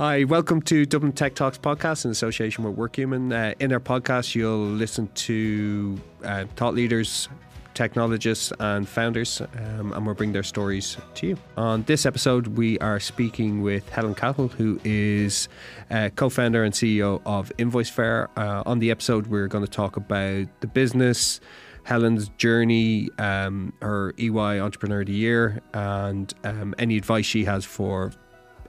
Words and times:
Hi, 0.00 0.22
welcome 0.22 0.62
to 0.62 0.86
Dublin 0.86 1.10
Tech 1.10 1.34
Talks 1.34 1.58
podcast 1.58 2.04
in 2.04 2.12
association 2.12 2.62
with 2.62 2.76
Workhuman. 2.76 3.32
Uh, 3.32 3.56
in 3.58 3.72
our 3.72 3.80
podcast, 3.80 4.36
you'll 4.36 4.64
listen 4.64 5.08
to 5.14 6.00
uh, 6.22 6.44
thought 6.54 6.74
leaders, 6.74 7.28
technologists, 7.74 8.52
and 8.60 8.88
founders, 8.88 9.40
um, 9.40 9.92
and 9.92 10.06
we'll 10.06 10.14
bring 10.14 10.30
their 10.30 10.44
stories 10.44 10.96
to 11.14 11.26
you. 11.26 11.36
On 11.56 11.82
this 11.82 12.06
episode, 12.06 12.46
we 12.46 12.78
are 12.78 13.00
speaking 13.00 13.60
with 13.60 13.88
Helen 13.88 14.14
Cahill, 14.14 14.46
who 14.46 14.78
is 14.84 15.48
uh, 15.90 16.10
co 16.14 16.28
founder 16.28 16.62
and 16.62 16.72
CEO 16.72 17.20
of 17.26 17.50
Invoicefair. 17.58 18.28
Uh, 18.36 18.62
on 18.66 18.78
the 18.78 18.92
episode, 18.92 19.26
we're 19.26 19.48
going 19.48 19.64
to 19.64 19.70
talk 19.70 19.96
about 19.96 20.46
the 20.60 20.68
business. 20.68 21.40
Helen's 21.82 22.28
journey, 22.36 23.08
um, 23.18 23.72
her 23.82 24.14
EY 24.16 24.60
Entrepreneur 24.60 25.00
of 25.00 25.08
the 25.08 25.12
Year, 25.12 25.60
and 25.74 26.32
um, 26.44 26.72
any 26.78 26.96
advice 26.98 27.26
she 27.26 27.46
has 27.46 27.64
for 27.64 28.12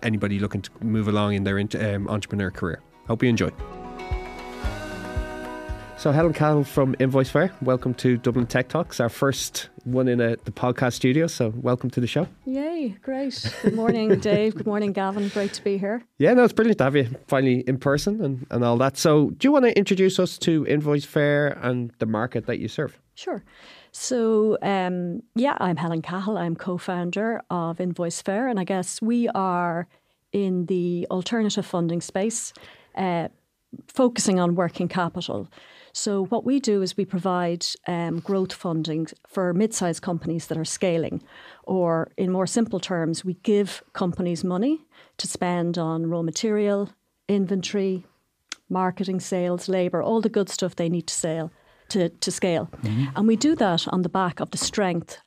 anybody 0.04 0.40
looking 0.40 0.62
to 0.62 0.72
move 0.82 1.08
along 1.08 1.34
in 1.34 1.44
their 1.44 1.60
um, 1.60 2.08
entrepreneur 2.08 2.52
career. 2.52 2.82
Hope 3.08 3.24
you 3.24 3.30
enjoy. 3.30 3.52
So, 6.00 6.14
Helen 6.14 6.32
Cahill 6.32 6.64
from 6.64 6.96
Invoice 6.98 7.30
Fair, 7.30 7.52
welcome 7.62 7.94
to 7.96 8.16
Dublin 8.16 8.48
Tech 8.48 8.70
Talks, 8.70 9.02
our 9.02 9.10
first 9.10 9.68
one 9.84 10.08
in 10.08 10.22
a, 10.22 10.38
the 10.46 10.52
podcast 10.52 10.94
studio. 10.94 11.28
So, 11.28 11.52
welcome 11.58 11.90
to 11.90 12.00
the 12.00 12.08
show. 12.08 12.26
Yay, 12.46 12.96
great. 13.02 13.54
Good 13.62 13.76
morning, 13.76 14.18
Dave. 14.22 14.56
Good 14.56 14.66
morning, 14.66 14.94
Gavin. 14.94 15.28
Great 15.28 15.52
to 15.56 15.62
be 15.62 15.78
here. 15.78 16.02
Yeah, 16.18 16.34
no, 16.36 16.46
it's 16.46 16.54
brilliant 16.54 16.78
to 16.78 16.86
have 16.86 16.96
you 16.96 17.10
finally 17.28 17.66
in 17.68 17.80
person 17.80 18.24
and, 18.24 18.48
and 18.50 18.64
all 18.64 18.78
that. 18.78 18.96
So, 18.96 19.32
do 19.32 19.46
you 19.46 19.52
want 19.52 19.66
to 19.66 19.78
introduce 19.78 20.20
us 20.20 20.38
to 20.38 20.66
Invoice 20.68 21.04
Fair 21.04 21.48
and 21.62 21.92
the 22.00 22.06
market 22.06 22.46
that 22.46 22.60
you 22.60 22.70
serve? 22.70 22.98
Sure. 23.16 23.44
So, 23.92 24.58
um, 24.62 25.22
yeah, 25.36 25.58
I'm 25.60 25.76
Helen 25.76 26.02
Cahill. 26.02 26.38
I'm 26.38 26.56
co 26.56 26.78
founder 26.78 27.42
of 27.50 27.82
Invoice 27.82 28.22
Fair, 28.22 28.48
and 28.48 28.58
I 28.58 28.64
guess 28.64 29.02
we 29.02 29.28
are 29.28 29.86
in 30.32 30.68
the 30.68 31.08
alternative 31.12 31.66
funding 31.66 32.00
space, 32.00 32.54
uh, 32.96 33.28
focusing 33.90 34.40
on 34.40 34.56
working 34.56 34.88
capital. 34.88 35.50
So, 35.94 36.26
what 36.26 36.46
we 36.46 36.60
do 36.60 36.82
is 36.82 36.98
we 36.98 37.06
provide 37.06 37.66
um, 37.88 38.20
growth 38.20 38.54
funding 38.54 39.08
for 39.28 39.54
mid 39.54 39.74
sized 39.74 40.02
companies 40.02 40.48
that 40.48 40.58
are 40.58 40.66
scaling, 40.66 41.22
or 41.64 42.12
in 42.18 42.32
more 42.32 42.48
simple 42.48 42.80
terms, 42.80 43.26
we 43.26 43.36
give 43.44 43.84
companies 43.94 44.44
money 44.44 44.82
to 45.18 45.28
spend 45.28 45.78
on 45.78 46.10
raw 46.10 46.22
material, 46.22 46.90
inventory, 47.28 48.06
marketing, 48.70 49.20
sales, 49.20 49.68
labour, 49.68 50.02
all 50.02 50.22
the 50.22 50.30
good 50.30 50.50
stuff 50.50 50.76
they 50.76 50.90
need 50.90 51.08
to 51.08 51.14
sell. 51.14 51.52
To, 51.90 52.10
to 52.10 52.30
scale. 52.30 52.70
Mm-hmm. 52.84 53.06
And 53.16 53.28
we 53.28 53.36
do 53.36 53.56
that 53.56 53.88
on 53.88 54.04
the 54.04 54.10
back 54.10 54.40
of 54.40 54.52
the 54.52 54.60
strength 54.60 55.18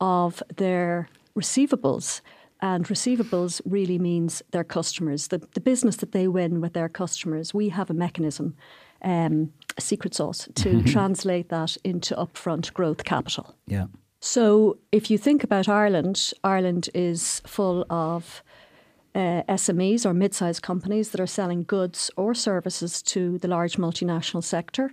of 0.00 0.40
their 0.56 1.08
receivables 1.36 2.20
and 2.62 2.86
receivables 2.86 3.60
really 3.64 3.98
means 3.98 4.40
their 4.52 4.62
customers, 4.62 5.28
the, 5.28 5.38
the 5.54 5.60
business 5.60 5.96
that 5.96 6.12
they 6.12 6.28
win 6.28 6.60
with 6.60 6.74
their 6.74 6.88
customers. 6.88 7.52
We 7.52 7.70
have 7.70 7.90
a 7.90 7.94
mechanism 7.94 8.54
um, 9.02 9.52
secret 9.78 10.14
sauce 10.14 10.48
to 10.54 10.82
translate 10.94 11.48
that 11.48 11.76
into 11.84 12.14
upfront 12.14 12.72
growth 12.72 13.04
capital. 13.04 13.54
Yeah. 13.66 13.86
So 14.20 14.78
if 14.92 15.10
you 15.10 15.18
think 15.18 15.42
about 15.42 15.68
Ireland, 15.68 16.32
Ireland 16.44 16.88
is 16.94 17.42
full 17.44 17.84
of 17.90 18.42
uh, 19.14 19.42
SMEs 19.48 20.06
or 20.06 20.14
mid-sized 20.14 20.62
companies 20.62 21.10
that 21.10 21.20
are 21.20 21.26
selling 21.26 21.64
goods 21.64 22.10
or 22.16 22.34
services 22.34 23.02
to 23.02 23.38
the 23.38 23.48
large 23.48 23.76
multinational 23.76 24.44
sector 24.44 24.92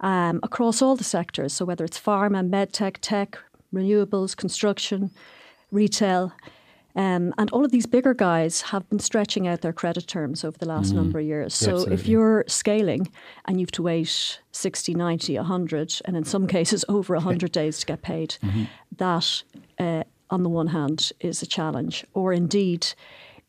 um, 0.00 0.40
across 0.42 0.82
all 0.82 0.96
the 0.96 1.04
sectors. 1.04 1.52
So 1.52 1.64
whether 1.64 1.84
it's 1.84 1.98
pharma, 1.98 2.48
medtech, 2.48 2.96
tech, 3.00 3.38
renewables, 3.72 4.36
construction, 4.36 5.10
retail. 5.70 6.32
Um, 6.96 7.34
and 7.36 7.50
all 7.50 7.62
of 7.62 7.70
these 7.72 7.84
bigger 7.84 8.14
guys 8.14 8.62
have 8.62 8.88
been 8.88 8.98
stretching 8.98 9.46
out 9.46 9.60
their 9.60 9.72
credit 9.72 10.06
terms 10.06 10.44
over 10.44 10.56
the 10.56 10.66
last 10.66 10.92
mm 10.92 10.96
number 10.96 11.18
of 11.18 11.26
years. 11.26 11.54
So 11.54 11.86
yeah, 11.86 11.92
if 11.92 12.06
you're 12.06 12.44
scaling 12.48 13.12
and 13.44 13.60
you've 13.60 13.70
to 13.72 13.82
wait 13.82 14.40
60, 14.52 14.94
90, 14.94 15.36
100, 15.36 16.00
and 16.06 16.16
in 16.16 16.24
some 16.24 16.46
cases 16.46 16.86
over 16.88 17.14
100 17.14 17.52
days 17.52 17.80
to 17.80 17.86
get 17.86 18.00
paid, 18.00 18.38
mm-hmm. 18.42 18.64
that 18.96 19.42
uh, 19.78 20.04
on 20.30 20.42
the 20.42 20.48
one 20.48 20.68
hand 20.68 21.12
is 21.20 21.42
a 21.42 21.46
challenge. 21.46 22.04
Or 22.14 22.32
indeed, 22.32 22.86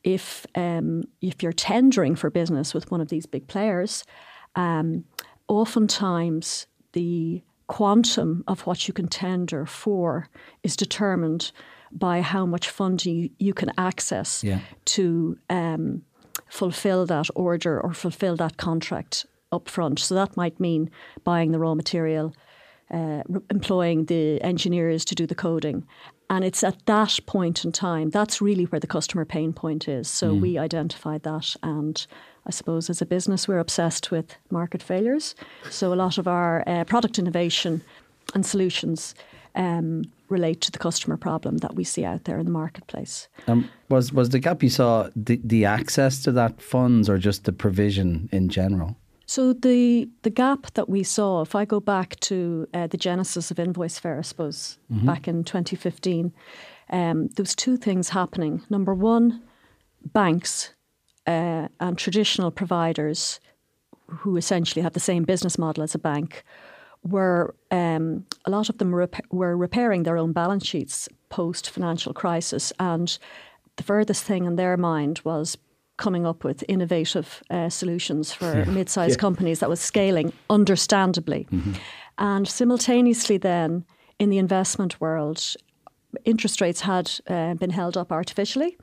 if 0.04 0.46
um, 0.56 1.06
if 1.22 1.42
you're 1.42 1.54
tendering 1.54 2.16
for 2.16 2.30
business 2.30 2.74
with 2.74 2.92
one 2.92 3.00
of 3.00 3.08
these 3.08 3.26
big 3.26 3.48
players, 3.48 4.04
um, 4.56 5.06
oftentimes 5.48 6.68
the 6.92 7.42
quantum 7.68 8.44
of 8.48 8.66
what 8.66 8.88
you 8.88 8.94
can 8.94 9.08
tender 9.08 9.66
for 9.66 10.30
is 10.64 10.76
determined 10.76 11.52
by 11.92 12.22
how 12.22 12.46
much 12.46 12.70
funding 12.70 13.30
you 13.40 13.54
can 13.54 13.72
access 13.78 14.44
yeah. 14.44 14.60
to 14.86 15.38
um, 15.50 16.02
fulfill 16.50 17.06
that 17.06 17.28
order 17.36 17.80
or 17.80 17.94
fulfill 17.94 18.36
that 18.38 18.58
contract 18.58 19.26
up 19.52 19.70
front. 19.70 20.00
So 20.00 20.16
that 20.16 20.36
might 20.36 20.60
mean 20.60 20.90
buying 21.24 21.52
the 21.52 21.60
raw 21.60 21.76
material, 21.76 22.34
uh, 22.92 23.24
re- 23.28 23.42
employing 23.50 24.06
the 24.06 24.42
engineers 24.42 25.06
to 25.06 25.16
do 25.16 25.26
the 25.26 25.36
coding. 25.36 25.86
And 26.30 26.44
it's 26.44 26.64
at 26.64 26.86
that 26.86 27.20
point 27.26 27.64
in 27.64 27.72
time, 27.72 28.10
that's 28.10 28.42
really 28.42 28.66
where 28.66 28.80
the 28.80 28.88
customer 28.88 29.24
pain 29.24 29.54
point 29.54 29.88
is. 29.88 30.10
So 30.10 30.34
mm. 30.34 30.42
we 30.42 30.58
identified 30.58 31.24
that. 31.24 31.56
And 31.64 32.06
I 32.46 32.52
suppose 32.52 32.90
as 32.90 33.02
a 33.02 33.06
business, 33.06 33.48
we're 33.48 33.60
obsessed 33.60 34.12
with 34.12 34.36
market 34.52 34.84
failures. 34.84 35.36
So 35.70 35.94
a 35.94 35.96
lot 35.96 36.18
of 36.18 36.28
our 36.28 36.64
uh, 36.68 36.84
product 36.84 37.18
innovation 37.18 37.82
and 38.34 38.46
solutions 38.46 39.16
um, 39.56 40.04
relate 40.30 40.62
to 40.62 40.72
the 40.72 40.78
customer 40.78 41.18
problem 41.18 41.58
that 41.58 41.76
we 41.76 41.84
see 41.84 42.06
out 42.06 42.26
there 42.26 42.38
in 42.40 42.46
the 42.46 42.52
marketplace. 42.52 43.28
Um, 43.48 43.70
was 43.90 44.12
was 44.12 44.30
the 44.30 44.40
gap 44.40 44.64
you 44.64 44.70
saw 44.70 45.10
the, 45.16 45.40
the 45.44 45.66
access 45.66 46.22
to 46.24 46.32
that 46.34 46.62
funds 46.62 47.10
or 47.10 47.18
just 47.18 47.46
the 47.46 47.52
provision 47.52 48.30
in 48.32 48.50
general? 48.50 48.96
So 49.26 49.54
the 49.54 50.10
the 50.22 50.30
gap 50.30 50.74
that 50.74 50.88
we 50.90 51.04
saw, 51.04 51.42
if 51.42 51.54
I 51.56 51.66
go 51.66 51.80
back 51.80 52.20
to 52.22 52.68
uh, 52.74 52.88
the 52.88 52.98
genesis 52.98 53.52
of 53.52 53.58
Invoicefair, 53.58 54.20
I 54.20 54.22
suppose 54.22 54.80
mm-hmm. 54.92 55.06
back 55.06 55.28
in 55.28 55.44
2015, 55.44 56.34
um, 56.90 57.28
there 57.28 57.44
was 57.44 57.56
two 57.56 57.78
things 57.78 58.10
happening. 58.10 58.64
Number 58.70 58.94
one, 58.94 59.42
banks 60.14 60.74
uh, 61.26 61.68
and 61.80 61.98
traditional 61.98 62.52
providers, 62.52 63.42
who 64.08 64.38
essentially 64.38 64.82
have 64.82 64.94
the 64.94 65.00
same 65.00 65.24
business 65.24 65.58
model 65.58 65.84
as 65.84 65.94
a 65.94 66.00
bank, 66.00 66.44
were 67.04 67.56
um, 67.72 68.26
a 68.46 68.52
lot 68.52 68.70
of 68.70 68.78
them 68.78 68.94
rep- 68.94 69.32
were 69.32 69.56
repairing 69.56 70.04
their 70.04 70.18
own 70.18 70.34
balance 70.34 70.66
sheets 70.66 71.10
post 71.30 71.70
financial 71.70 72.14
crisis, 72.14 72.74
and 72.80 73.18
the 73.76 73.84
furthest 73.84 74.24
thing 74.24 74.46
in 74.46 74.56
their 74.56 74.78
mind 74.78 75.22
was 75.24 75.58
coming 75.98 76.26
up 76.26 76.44
with 76.44 76.64
innovative 76.68 77.42
uh, 77.50 77.70
solutions 77.70 78.32
for 78.32 78.66
mid-sized 78.66 79.18
yeah. 79.18 79.22
companies 79.22 79.60
that 79.60 79.70
was 79.70 79.80
scaling, 79.80 80.32
understandably, 80.50 81.48
mm-hmm. 81.52 81.74
and 82.18 82.48
simultaneously 82.48 83.38
then 83.38 83.84
in 84.20 84.30
the 84.30 84.38
investment 84.38 85.00
world, 85.00 85.56
interest 86.26 86.62
rates 86.62 86.82
had 86.82 87.12
uh, 87.28 87.54
been 87.56 87.70
held 87.70 87.98
up 87.98 88.12
artificially 88.12 88.78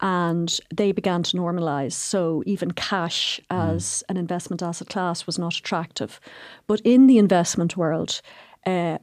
and 0.00 0.58
they 0.74 0.92
began 0.92 1.22
to 1.22 1.36
normalize. 1.36 1.92
So 1.92 2.42
even 2.46 2.70
cash 2.72 3.40
mm. 3.50 3.74
as 3.74 3.84
mm. 3.84 4.02
an 4.10 4.16
investment 4.16 4.62
asset 4.62 4.88
class 4.88 5.26
was 5.26 5.38
not 5.38 5.54
attractive. 5.54 6.20
But 6.66 6.80
in 6.84 7.06
the 7.06 7.18
investment 7.18 7.76
world, 7.76 8.20
uh, 8.66 8.98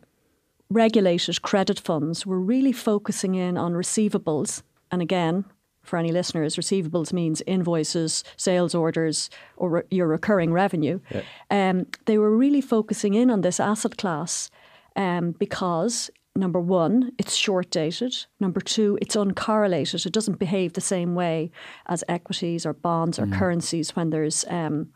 regulated 0.69 1.41
credit 1.41 1.79
funds 1.79 2.25
were 2.25 2.39
really 2.39 2.71
focusing 2.71 3.35
in 3.35 3.57
on 3.57 3.73
receivables. 3.73 4.63
And 4.91 5.01
again, 5.01 5.45
for 5.83 5.97
any 5.97 6.11
listeners, 6.11 6.57
receivables 6.57 7.13
means 7.13 7.41
invoices, 7.47 8.23
sales 8.35 8.75
orders, 8.75 9.29
or 9.55 9.69
re- 9.69 9.81
your 9.89 10.07
recurring 10.07 10.51
revenue. 10.51 10.99
Yeah. 11.09 11.21
Um, 11.49 11.87
they 12.05 12.17
were 12.17 12.35
really 12.35 12.61
focusing 12.61 13.13
in 13.13 13.29
on 13.29 13.41
this 13.41 13.59
asset 13.59 13.97
class 13.97 14.49
um, 14.95 15.31
because 15.31 16.09
number 16.37 16.59
one, 16.59 17.11
it's 17.17 17.35
short 17.35 17.69
dated. 17.71 18.25
Number 18.39 18.61
two, 18.61 18.97
it's 19.01 19.15
uncorrelated. 19.15 20.05
It 20.05 20.13
doesn't 20.13 20.39
behave 20.39 20.73
the 20.73 20.81
same 20.81 21.15
way 21.15 21.51
as 21.87 22.03
equities 22.07 22.65
or 22.65 22.73
bonds 22.73 23.19
or 23.19 23.25
mm. 23.25 23.37
currencies 23.37 23.95
when 23.95 24.11
there's 24.11 24.45
um, 24.47 24.89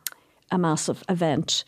a 0.52 0.58
massive 0.58 1.04
event. 1.10 1.64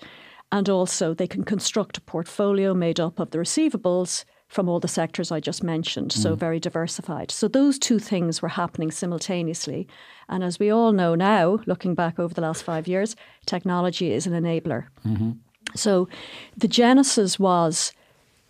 And 0.52 0.70
also, 0.70 1.14
they 1.14 1.28
can 1.28 1.44
construct 1.44 1.98
a 1.98 2.02
portfolio 2.02 2.74
made 2.74 3.00
up 3.00 3.20
of 3.20 3.32
the 3.32 3.40
receivables 3.40 4.24
from 4.48 4.70
all 4.70 4.80
the 4.80 4.88
sectors 4.88 5.32
I 5.32 5.40
just 5.40 5.64
mentioned, 5.64 6.12
mm. 6.12 6.22
so 6.22 6.36
very 6.36 6.60
diversified. 6.60 7.32
So, 7.32 7.48
those 7.48 7.80
two 7.80 7.98
things 7.98 8.42
were 8.42 8.50
happening 8.50 8.92
simultaneously. 8.92 9.88
And 10.30 10.44
as 10.44 10.60
we 10.60 10.70
all 10.70 10.92
know 10.92 11.16
now, 11.16 11.60
looking 11.66 11.96
back 11.96 12.20
over 12.20 12.34
the 12.34 12.42
last 12.42 12.64
five 12.64 12.88
years, 12.88 13.16
technology 13.48 14.14
is 14.14 14.28
an 14.28 14.34
enabler. 14.34 14.86
Mm-hmm. 15.06 15.32
So, 15.76 16.08
the 16.56 16.68
genesis 16.68 17.40
was 17.40 17.94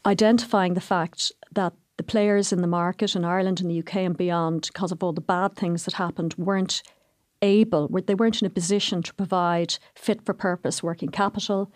identifying 0.06 0.74
the 0.74 0.82
fact 0.82 1.32
that 1.54 1.74
the 1.98 2.04
players 2.04 2.52
in 2.52 2.62
the 2.62 2.68
market 2.68 3.16
in 3.16 3.24
Ireland 3.24 3.62
and 3.62 3.70
the 3.70 3.80
UK 3.80 3.98
and 3.98 4.18
beyond, 4.18 4.70
because 4.74 4.92
of 4.92 5.04
all 5.04 5.14
the 5.14 5.22
bad 5.22 5.56
things 5.56 5.86
that 5.86 5.96
happened, 5.96 6.34
weren't 6.38 6.82
able, 7.42 7.88
they 7.88 8.16
weren't 8.16 8.42
in 8.42 8.48
a 8.48 8.50
position 8.50 9.04
to 9.04 9.14
provide 9.14 9.78
fit 9.96 10.26
for 10.26 10.34
purpose 10.34 10.82
working 10.82 11.10
capital. 11.10 11.72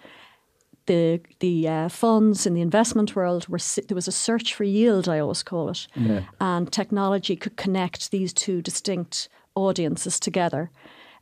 The 0.88 1.20
the 1.40 1.68
uh, 1.68 1.90
funds 1.90 2.46
in 2.46 2.54
the 2.54 2.62
investment 2.62 3.16
world 3.16 3.48
were 3.50 3.60
there 3.88 3.96
was 3.96 4.08
a 4.08 4.12
search 4.14 4.54
for 4.56 4.64
yield, 4.64 5.10
I 5.10 5.20
always 5.20 5.44
call 5.44 5.70
it, 5.70 5.88
yeah. 5.96 6.22
and 6.40 6.72
technology 6.72 7.36
could 7.36 7.58
connect 7.58 8.10
these 8.12 8.32
two 8.32 8.62
distinct 8.62 9.28
audiences 9.54 10.20
together. 10.20 10.72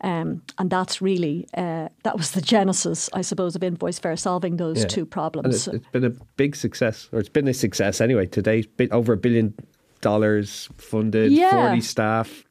Um, 0.05 0.41
and 0.59 0.69
that's 0.69 1.01
really 1.01 1.47
uh, 1.57 1.89
that 2.03 2.15
was 2.15 2.31
the 2.31 2.41
genesis, 2.41 3.09
I 3.13 3.21
suppose, 3.23 3.55
of 3.55 3.63
Invoice 3.63 3.99
Fair 3.99 4.15
solving 4.15 4.57
those 4.57 4.81
Yeah. 4.81 4.87
two 4.87 5.01
And 5.01 5.11
problems. 5.11 5.55
it's, 5.55 5.67
it's 5.67 5.87
been 5.91 6.03
a 6.05 6.11
big 6.37 6.55
success, 6.55 7.09
or 7.11 7.19
it's 7.19 7.29
been 7.29 7.47
a 7.47 7.53
success 7.53 7.99
anyway. 8.01 8.27
Today, 8.27 8.61
bit 8.77 8.91
over 8.91 9.13
a 9.13 9.17
billion 9.17 9.53
dollars 10.01 10.69
funded, 10.77 11.31
Yeah. 11.31 11.49
forty 11.67 11.81
staff. 11.81 12.43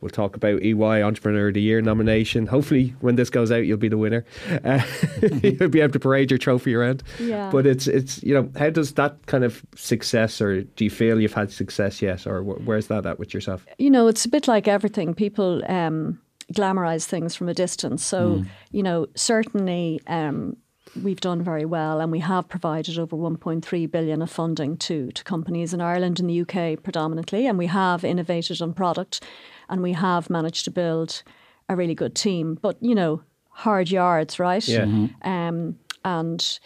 We'll 0.00 0.10
talk 0.10 0.36
about 0.36 0.62
EY 0.62 1.02
Entrepreneur 1.02 1.48
of 1.48 1.54
the 1.54 1.62
Year 1.62 1.80
nomination. 1.80 2.46
Hopefully, 2.46 2.94
when 3.00 3.16
this 3.16 3.30
goes 3.30 3.50
out, 3.50 3.64
you'll 3.64 3.78
be 3.78 3.88
the 3.88 3.96
winner. 3.96 4.24
Uh, 4.62 4.82
you'll 5.42 5.70
be 5.70 5.80
able 5.80 5.92
to 5.94 5.98
parade 5.98 6.30
your 6.30 6.36
trophy 6.36 6.74
around. 6.74 7.02
Yeah. 7.18 7.48
But 7.50 7.66
it's 7.66 7.86
it's 7.86 8.22
you 8.22 8.34
know 8.34 8.50
how 8.58 8.68
does 8.70 8.92
that 8.94 9.26
kind 9.26 9.44
of 9.44 9.62
success, 9.76 10.40
or 10.42 10.62
do 10.62 10.84
you 10.84 10.90
feel 10.90 11.20
you've 11.20 11.32
had 11.32 11.50
success 11.50 12.02
yet, 12.02 12.26
or 12.26 12.42
wh- 12.42 12.66
where's 12.66 12.88
that 12.88 13.06
at 13.06 13.18
with 13.18 13.32
yourself? 13.32 13.64
you 13.78 13.90
know, 13.90 14.06
it's 14.08 14.24
a 14.26 14.28
bit 14.28 14.46
like 14.48 14.68
everything. 14.68 15.14
People 15.14 15.62
um, 15.70 16.20
glamorize 16.52 17.04
things 17.06 17.34
from 17.34 17.48
a 17.48 17.54
distance. 17.54 18.04
So, 18.04 18.44
you 18.70 18.82
know, 18.82 19.06
certainly 19.14 20.00
um, 20.06 20.56
we've 21.02 21.20
done 21.20 21.42
very 21.42 21.64
well, 21.64 22.00
and 22.00 22.12
we 22.12 22.20
have 22.20 22.48
provided 22.48 22.98
over 22.98 23.16
1.3 23.16 23.90
billion 23.90 24.22
of 24.22 24.30
funding 24.30 24.76
to 24.78 25.10
to 25.12 25.24
companies 25.24 25.72
in 25.74 25.80
Ireland 25.80 26.20
and 26.20 26.28
the 26.28 26.40
UK 26.42 26.82
predominantly, 26.82 27.46
and 27.46 27.58
we 27.58 27.66
have 27.66 28.04
innovated 28.04 28.60
on 28.62 28.74
product, 28.74 29.22
and 29.68 29.82
we 29.82 29.92
have 29.92 30.30
managed 30.30 30.64
to 30.64 30.70
build 30.70 31.22
a 31.68 31.76
really 31.76 31.94
good 31.94 32.14
team. 32.14 32.58
But 32.60 32.76
you 32.80 32.94
know, 32.94 33.22
hard 33.50 33.90
yards, 33.90 34.38
right? 34.38 34.66
Yeah. 34.68 34.84
Mhm. 34.84 35.26
Um, 35.26 35.78
and 36.04 36.58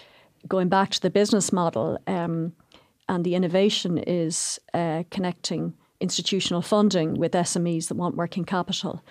going 0.48 0.68
back 0.68 0.90
to 0.90 1.00
the 1.00 1.10
business 1.10 1.52
model. 1.52 1.98
Um, 2.06 2.52
and 3.08 3.24
the 3.24 3.34
innovation 3.34 3.98
is 3.98 4.60
uh, 4.74 5.04
connecting 5.10 5.74
institutional 6.00 6.62
funding 6.62 7.14
with 7.14 7.32
SMEs 7.32 7.88
that 7.88 7.96
want 7.96 8.16
working 8.16 8.44
capital. 8.44 9.02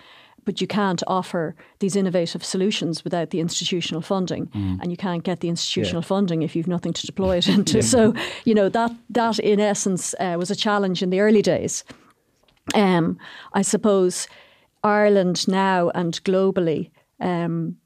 But 0.48 0.62
you 0.62 0.66
can't 0.66 1.02
offer 1.06 1.54
these 1.80 1.94
innovative 1.94 2.42
solutions 2.42 3.04
without 3.04 3.28
the 3.30 3.38
institutional 3.40 4.00
funding, 4.02 4.48
and 4.80 4.90
you 4.90 4.96
can't 4.96 5.22
get 5.22 5.40
the 5.40 5.48
institutional 5.48 6.00
funding 6.02 6.40
if 6.42 6.56
you've 6.56 6.66
nothing 6.76 6.94
to 6.94 7.06
deploy 7.06 7.36
it 7.36 7.48
into. 7.56 7.82
So, 7.82 8.14
you 8.46 8.54
know 8.54 8.70
that 8.70 8.90
that 9.10 9.38
in 9.40 9.60
essence 9.60 10.14
uh, 10.18 10.36
was 10.38 10.50
a 10.50 10.56
challenge 10.56 11.02
in 11.02 11.10
the 11.10 11.20
early 11.20 11.42
days. 11.42 11.84
Um, 12.74 13.18
I 13.52 13.62
suppose 13.62 14.26
Ireland 14.82 15.46
now 15.48 15.90
and 15.94 16.14
globally, 16.24 16.90
um, 17.20 17.76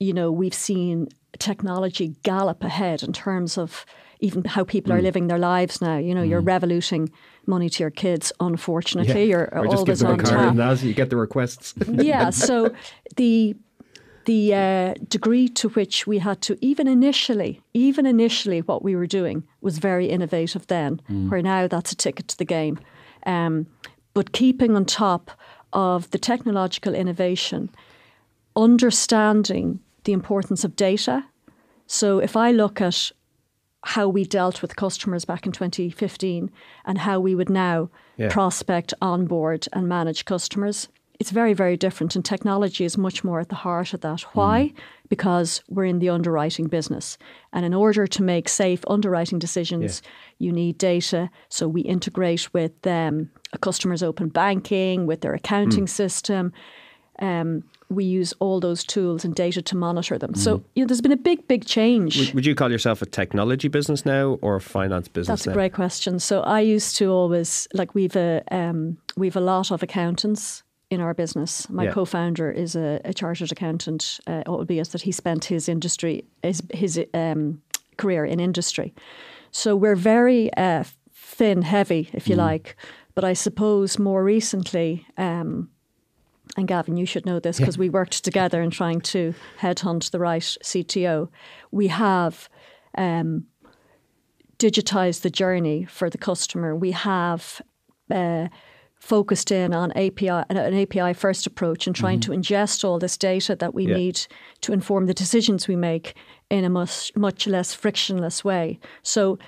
you 0.00 0.12
know, 0.12 0.32
we've 0.32 0.54
seen 0.70 1.06
technology 1.38 2.16
gallop 2.24 2.64
ahead 2.64 3.02
in 3.02 3.12
terms 3.12 3.58
of 3.58 3.84
even 4.20 4.42
how 4.44 4.64
people 4.64 4.92
Hmm. 4.92 4.98
are 4.98 5.02
living 5.02 5.28
their 5.28 5.38
lives 5.38 5.80
now. 5.80 5.98
You 5.98 6.14
know, 6.14 6.24
you're 6.24 6.40
revoluting 6.54 7.10
money 7.48 7.68
to 7.68 7.82
your 7.82 7.90
kids. 7.90 8.32
Unfortunately, 8.40 9.24
you're 9.24 9.48
or 9.52 9.66
just 9.66 9.86
give 9.86 9.88
always 9.88 9.98
them 10.00 10.10
on 10.10 10.18
tap 10.18 10.58
as 10.58 10.84
you 10.84 10.94
get 10.94 11.10
the 11.10 11.16
requests. 11.16 11.74
yeah. 11.88 12.30
So 12.30 12.74
the 13.16 13.56
the 14.26 14.54
uh, 14.54 14.94
degree 15.08 15.48
to 15.48 15.70
which 15.70 16.06
we 16.06 16.18
had 16.18 16.42
to 16.42 16.58
even 16.60 16.86
initially, 16.86 17.62
even 17.72 18.04
initially, 18.04 18.60
what 18.60 18.84
we 18.84 18.94
were 18.94 19.06
doing 19.06 19.42
was 19.62 19.78
very 19.78 20.06
innovative 20.06 20.66
then. 20.66 21.00
Where 21.28 21.42
now 21.42 21.66
that's 21.66 21.92
a 21.92 21.96
ticket 21.96 22.28
to 22.28 22.38
the 22.38 22.44
game. 22.44 22.78
Um, 23.24 23.66
but 24.14 24.32
keeping 24.32 24.76
on 24.76 24.84
top 24.84 25.30
of 25.72 26.10
the 26.10 26.18
technological 26.18 26.94
innovation, 26.94 27.70
understanding 28.56 29.80
the 30.04 30.12
importance 30.12 30.64
of 30.64 30.76
data. 30.76 31.24
So 31.86 32.18
if 32.18 32.36
I 32.36 32.50
look 32.50 32.80
at 32.80 33.12
how 33.84 34.08
we 34.08 34.24
dealt 34.24 34.60
with 34.62 34.76
customers 34.76 35.24
back 35.24 35.46
in 35.46 35.52
2015 35.52 36.50
and 36.84 36.98
how 36.98 37.20
we 37.20 37.34
would 37.34 37.50
now 37.50 37.90
Yeah. 38.16 38.28
prospect, 38.28 38.92
onboard, 39.00 39.68
and 39.72 39.88
manage 39.88 40.24
customers. 40.24 40.88
It's 41.20 41.30
very, 41.32 41.52
very 41.52 41.76
different, 41.76 42.14
and 42.14 42.24
technology 42.24 42.84
is 42.84 42.96
much 42.96 43.24
more 43.24 43.40
at 43.40 43.48
the 43.48 43.56
heart 43.56 43.92
of 43.92 44.00
that. 44.02 44.20
Why? 44.34 44.72
Because 45.08 45.62
we're 45.68 45.84
in 45.84 45.98
the 45.98 46.08
underwriting 46.10 46.66
business. 46.68 47.18
And 47.52 47.64
in 47.64 47.74
order 47.74 48.06
to 48.06 48.22
make 48.22 48.48
safe 48.48 48.84
underwriting 48.86 49.38
decisions, 49.40 50.00
you 50.38 50.52
need 50.52 50.78
data. 50.78 51.30
So 51.48 51.66
we 51.66 51.80
integrate 51.80 52.52
with 52.54 52.86
um, 52.86 53.30
a 53.52 53.58
customer's 53.58 54.02
open 54.02 54.28
banking, 54.28 55.06
with 55.06 55.20
their 55.22 55.34
accounting 55.34 55.86
system. 55.88 56.52
Um, 57.20 57.64
we 57.90 58.04
use 58.04 58.34
all 58.38 58.60
those 58.60 58.84
tools 58.84 59.24
and 59.24 59.34
data 59.34 59.62
to 59.62 59.76
monitor 59.76 60.18
them. 60.18 60.34
So 60.34 60.62
you 60.74 60.82
know, 60.82 60.86
there's 60.86 61.00
been 61.00 61.12
a 61.12 61.16
big, 61.16 61.48
big 61.48 61.64
change. 61.64 62.18
would, 62.18 62.34
would 62.34 62.46
you 62.46 62.54
call 62.54 62.70
yourself 62.70 63.00
a 63.02 63.06
technology 63.06 63.68
business 63.68 64.04
now 64.04 64.38
or 64.42 64.56
a 64.56 64.60
finance 64.60 65.08
business 65.08 65.28
That's 65.40 65.46
a 65.46 65.52
great 65.54 65.72
question. 65.72 66.18
So 66.18 66.42
I 66.42 66.60
used 66.60 66.96
to 66.96 67.10
always 67.10 67.66
like 67.72 67.94
we've 67.94 68.14
a 68.16 68.42
um, 68.50 68.98
we've 69.16 69.36
a 69.36 69.40
lot 69.40 69.70
of 69.70 69.82
accountants 69.82 70.62
in 70.90 71.00
our 71.00 71.14
business. 71.14 71.68
My 71.70 71.84
Yeah. 71.84 71.92
co-founder 71.92 72.50
is 72.50 72.76
a, 72.76 73.00
a 73.04 73.12
chartered 73.14 73.52
accountant, 73.52 74.20
uh, 74.26 74.42
albeit 74.46 74.88
that 74.90 75.02
he 75.02 75.12
spent 75.12 75.46
his 75.46 75.68
industry 75.68 76.24
his 76.42 76.62
his 76.74 77.00
um, 77.14 77.62
career 77.96 78.24
in 78.26 78.38
industry. 78.40 78.92
So 79.50 79.74
we're 79.76 79.96
very 79.96 80.50
uh, 80.56 80.84
thin, 81.14 81.62
heavy, 81.62 82.10
if 82.12 82.28
you 82.28 82.36
like. 82.36 82.76
But 83.14 83.24
I 83.24 83.32
suppose 83.34 83.98
more 83.98 84.22
recently. 84.22 85.06
Um, 85.16 85.70
and 86.58 86.68
Gavin, 86.68 86.96
you 86.96 87.06
should 87.06 87.24
know 87.24 87.40
this 87.40 87.58
because 87.58 87.78
we 87.78 87.88
worked 87.88 88.24
together 88.24 88.60
in 88.60 88.70
trying 88.70 89.00
to 89.02 89.34
headhunt 89.60 90.10
the 90.10 90.18
right 90.18 90.42
CTO. 90.42 91.28
We 91.70 91.86
have 91.88 92.48
um, 92.96 93.46
digitized 94.58 95.22
the 95.22 95.30
journey 95.30 95.84
for 95.84 96.10
the 96.10 96.18
customer. 96.18 96.74
We 96.74 96.90
have 96.92 97.62
uh, 98.10 98.48
focused 98.98 99.52
in 99.52 99.72
on 99.72 99.92
API, 99.92 100.28
an 100.28 100.74
API 100.74 101.12
first 101.12 101.46
approach 101.46 101.86
and 101.86 101.94
trying 101.94 102.20
to 102.20 102.32
ingest 102.32 102.84
all 102.84 102.98
this 102.98 103.16
data 103.16 103.54
that 103.56 103.74
we 103.74 103.86
Yeah. 103.86 103.94
need 103.96 104.26
to 104.62 104.72
inform 104.72 105.06
the 105.06 105.14
decisions 105.14 105.68
we 105.68 105.76
make 105.76 106.14
in 106.50 106.64
a 106.64 106.68
much, 106.70 107.12
much 107.14 107.46
less 107.46 107.72
frictionless 107.72 108.44
way. 108.44 108.80
So, 109.02 109.38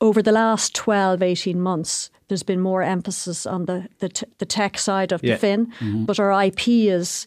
over 0.00 0.22
the 0.22 0.32
last 0.32 0.74
12, 0.74 1.20
18 1.20 1.60
months, 1.60 2.10
there's 2.30 2.42
been 2.44 2.60
more 2.60 2.82
emphasis 2.82 3.44
on 3.44 3.66
the, 3.66 3.88
the, 3.98 4.08
t- 4.08 4.26
the 4.38 4.46
tech 4.46 4.78
side 4.78 5.12
of 5.12 5.22
Yeah. 5.22 5.34
the 5.34 5.38
fin, 5.40 5.72
but 6.06 6.18
our 6.18 6.32
IP 6.44 6.68
is 6.68 7.26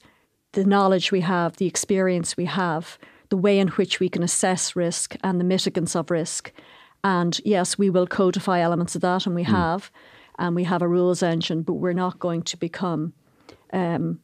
the 0.53 0.63
knowledge 0.63 1.11
we 1.11 1.21
have, 1.21 1.57
the 1.57 1.67
experience 1.67 2.35
we 2.37 2.45
have, 2.45 2.97
the 3.29 3.37
way 3.37 3.59
in 3.59 3.67
which 3.69 3.99
we 3.99 4.07
can 4.09 4.23
assess 4.23 4.75
risk 4.75 5.15
and 5.23 5.39
the 5.39 5.45
mitigants 5.45 5.95
of 5.95 6.09
risk. 6.09 6.51
And 7.03 7.39
yes, 7.43 7.77
we 7.77 7.89
will 7.89 8.07
codify 8.07 8.59
elements 8.61 8.95
of 8.95 9.01
that, 9.01 9.25
and 9.27 9.35
we 9.35 9.43
have, 9.43 9.91
and 10.39 10.55
we 10.55 10.63
have 10.63 10.81
a 10.81 10.87
rules 10.87 11.21
engine, 11.21 11.61
but 11.63 11.73
we're 11.73 11.93
not 11.93 12.17
going 12.19 12.41
to 12.43 12.57
become 12.57 13.13
um, 13.73 14.19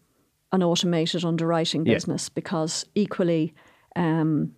an 0.51 0.63
automated 0.63 1.25
underwriting 1.25 1.85
Yeah. 1.85 1.95
business 1.95 2.29
because 2.29 2.85
equally, 2.95 3.53
um, 3.95 4.53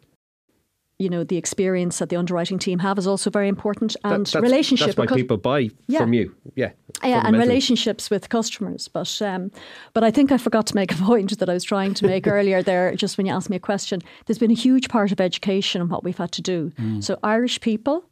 you 1.02 1.10
know, 1.10 1.24
the 1.24 1.38
experience 1.38 1.98
that 2.00 2.10
the 2.10 2.16
underwriting 2.16 2.60
team 2.60 2.80
have 2.80 2.98
is 3.00 3.08
also 3.08 3.30
very 3.30 3.48
important, 3.48 3.96
That- 4.04 4.14
and 4.14 4.26
that's, 4.26 4.36
relationship. 4.36 4.96
That's 4.96 5.12
why 5.12 5.18
people 5.22 5.38
buy 5.38 5.70
Yeah. 5.88 6.00
from 6.00 6.14
you. 6.14 6.36
Yeah. 6.56 6.72
yeah, 7.04 7.26
and 7.26 7.36
relationships 7.38 8.10
with 8.12 8.30
customers. 8.30 8.88
But 8.88 9.22
um, 9.22 9.52
but 9.94 10.04
I 10.04 10.12
think 10.12 10.32
I 10.32 10.38
forgot 10.38 10.66
to 10.68 10.76
make 10.76 10.92
a 10.92 10.96
point 11.12 11.38
that 11.40 11.50
I 11.50 11.54
was 11.54 11.64
trying 11.64 11.94
to 11.96 12.06
make 12.06 12.28
earlier 12.38 12.62
there, 12.64 12.94
just 12.96 13.18
when 13.18 13.26
you 13.28 13.34
asked 13.34 13.50
me 13.50 13.56
a 13.58 13.60
question. 13.72 14.00
There's 14.26 14.38
been 14.40 14.52
a 14.52 14.62
huge 14.68 14.88
part 14.90 15.12
of 15.12 15.20
education 15.20 15.82
and 15.82 15.90
what 15.90 16.04
we've 16.04 16.18
had 16.18 16.32
to 16.34 16.42
do. 16.42 16.72
So 17.02 17.18
Irish 17.24 17.60
people 17.62 18.04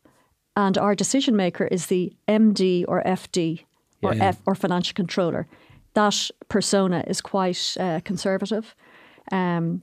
and 0.55 0.77
our 0.77 0.95
decision 0.95 1.35
maker 1.35 1.65
is 1.71 1.85
the 1.87 2.11
MD 2.27 2.85
or 2.87 3.03
FD 3.05 3.65
or 4.01 4.13
Yeah. 4.15 4.29
F 4.29 4.37
or 4.45 4.55
financial 4.55 4.93
controller. 4.95 5.45
That 5.93 6.31
persona 6.47 7.03
is 7.07 7.21
quite 7.21 7.77
uh, 7.79 7.99
conservative. 8.03 8.75
Um, 9.31 9.81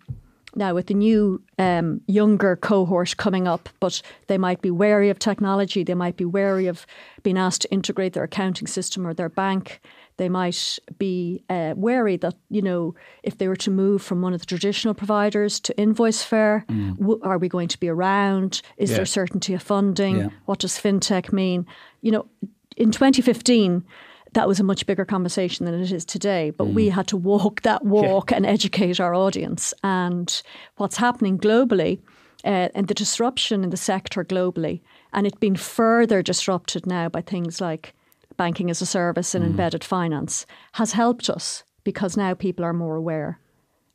now, 0.57 0.75
with 0.75 0.87
the 0.87 0.95
new 0.95 1.43
um, 1.59 2.01
younger 2.07 2.57
cohort 2.57 3.17
coming 3.17 3.47
up, 3.47 3.69
but 3.79 4.01
they 4.27 4.39
might 4.39 4.63
be 4.63 4.71
wary 4.71 5.11
of 5.11 5.19
technology, 5.19 5.85
they 5.85 5.95
might 5.95 6.17
be 6.17 6.25
wary 6.25 6.67
of 6.67 6.87
being 7.23 7.37
asked 7.39 7.63
to 7.63 7.71
integrate 7.71 8.15
their 8.15 8.25
accounting 8.25 8.67
system 8.67 9.07
or 9.07 9.13
their 9.15 9.29
bank. 9.29 9.81
They 10.17 10.31
might 10.31 10.79
be 10.99 11.43
uh, 11.51 11.75
wary 11.77 12.17
that, 12.17 12.35
you 12.49 12.63
know, 12.63 12.95
if 13.23 13.37
they 13.37 13.49
were 13.49 13.57
to 13.57 13.71
move 13.71 14.01
from 14.01 14.23
one 14.23 14.33
of 14.33 14.41
the 14.41 14.47
traditional 14.47 14.95
providers 14.95 15.61
to 15.61 15.77
invoice 15.79 16.23
fair, 16.23 16.65
w- 16.69 17.21
are 17.23 17.37
we 17.37 17.49
going 17.51 17.69
to 17.69 17.79
be 17.79 17.89
around? 17.91 18.63
Is 18.79 18.91
Yeah. 18.91 18.97
there 18.97 19.07
certainty 19.07 19.53
of 19.53 19.63
funding? 19.63 20.17
Yeah. 20.17 20.29
What 20.47 20.61
does 20.61 20.79
fintech 20.79 21.33
mean? 21.35 21.67
You 22.01 22.13
know, 22.13 22.27
in 22.79 22.93
2015, 22.93 23.85
that 24.37 24.47
was 24.47 24.61
a 24.61 24.64
much 24.64 24.85
bigger 24.85 25.07
conversation 25.07 25.64
than 25.64 25.75
it 25.81 25.90
is 25.90 26.05
today. 26.05 26.50
But 26.50 26.66
we 26.66 26.90
had 26.90 27.07
to 27.09 27.16
walk 27.16 27.62
that 27.62 27.85
walk 27.87 28.31
and 28.31 28.45
educate 28.45 29.00
our 29.00 29.14
audience. 29.14 29.73
And 29.83 30.43
what's 30.76 30.99
happening 30.99 31.38
globally 31.38 32.00
uh, 32.45 32.69
and 32.75 32.87
the 32.87 32.93
disruption 32.93 33.64
in 33.64 33.71
the 33.71 33.78
sector 33.78 34.23
globally, 34.25 34.83
and 35.14 35.26
it 35.26 35.40
being 35.40 35.57
further 35.57 36.23
disrupted 36.23 36.87
now 36.87 37.09
by 37.09 37.23
things 37.23 37.62
like 37.62 37.95
banking 38.37 38.69
as 38.69 38.83
a 38.83 38.87
service 38.87 39.35
and 39.35 39.43
embedded 39.43 39.83
finance, 39.83 40.45
has 40.73 40.93
helped 40.93 41.31
us 41.31 41.64
because 41.83 42.14
now 42.14 42.35
people 42.35 42.62
are 42.62 42.75
more 42.75 42.97
aware 42.97 43.40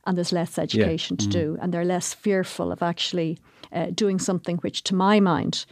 and 0.07 0.17
there's 0.17 0.33
less 0.33 0.57
education 0.57 1.17
to 1.17 1.27
do, 1.27 1.57
and 1.61 1.71
they're 1.71 1.85
less 1.85 2.15
fearful 2.15 2.71
of 2.71 2.81
actually 2.81 3.37
uh, 3.71 3.91
doing 3.93 4.17
something 4.17 4.57
which, 4.57 4.81
to 4.81 4.95
my 4.95 5.19
mind, 5.19 5.67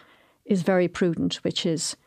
is 0.45 0.61
very 0.61 0.87
prudent, 0.87 1.37
which 1.37 1.65
is 1.65 1.97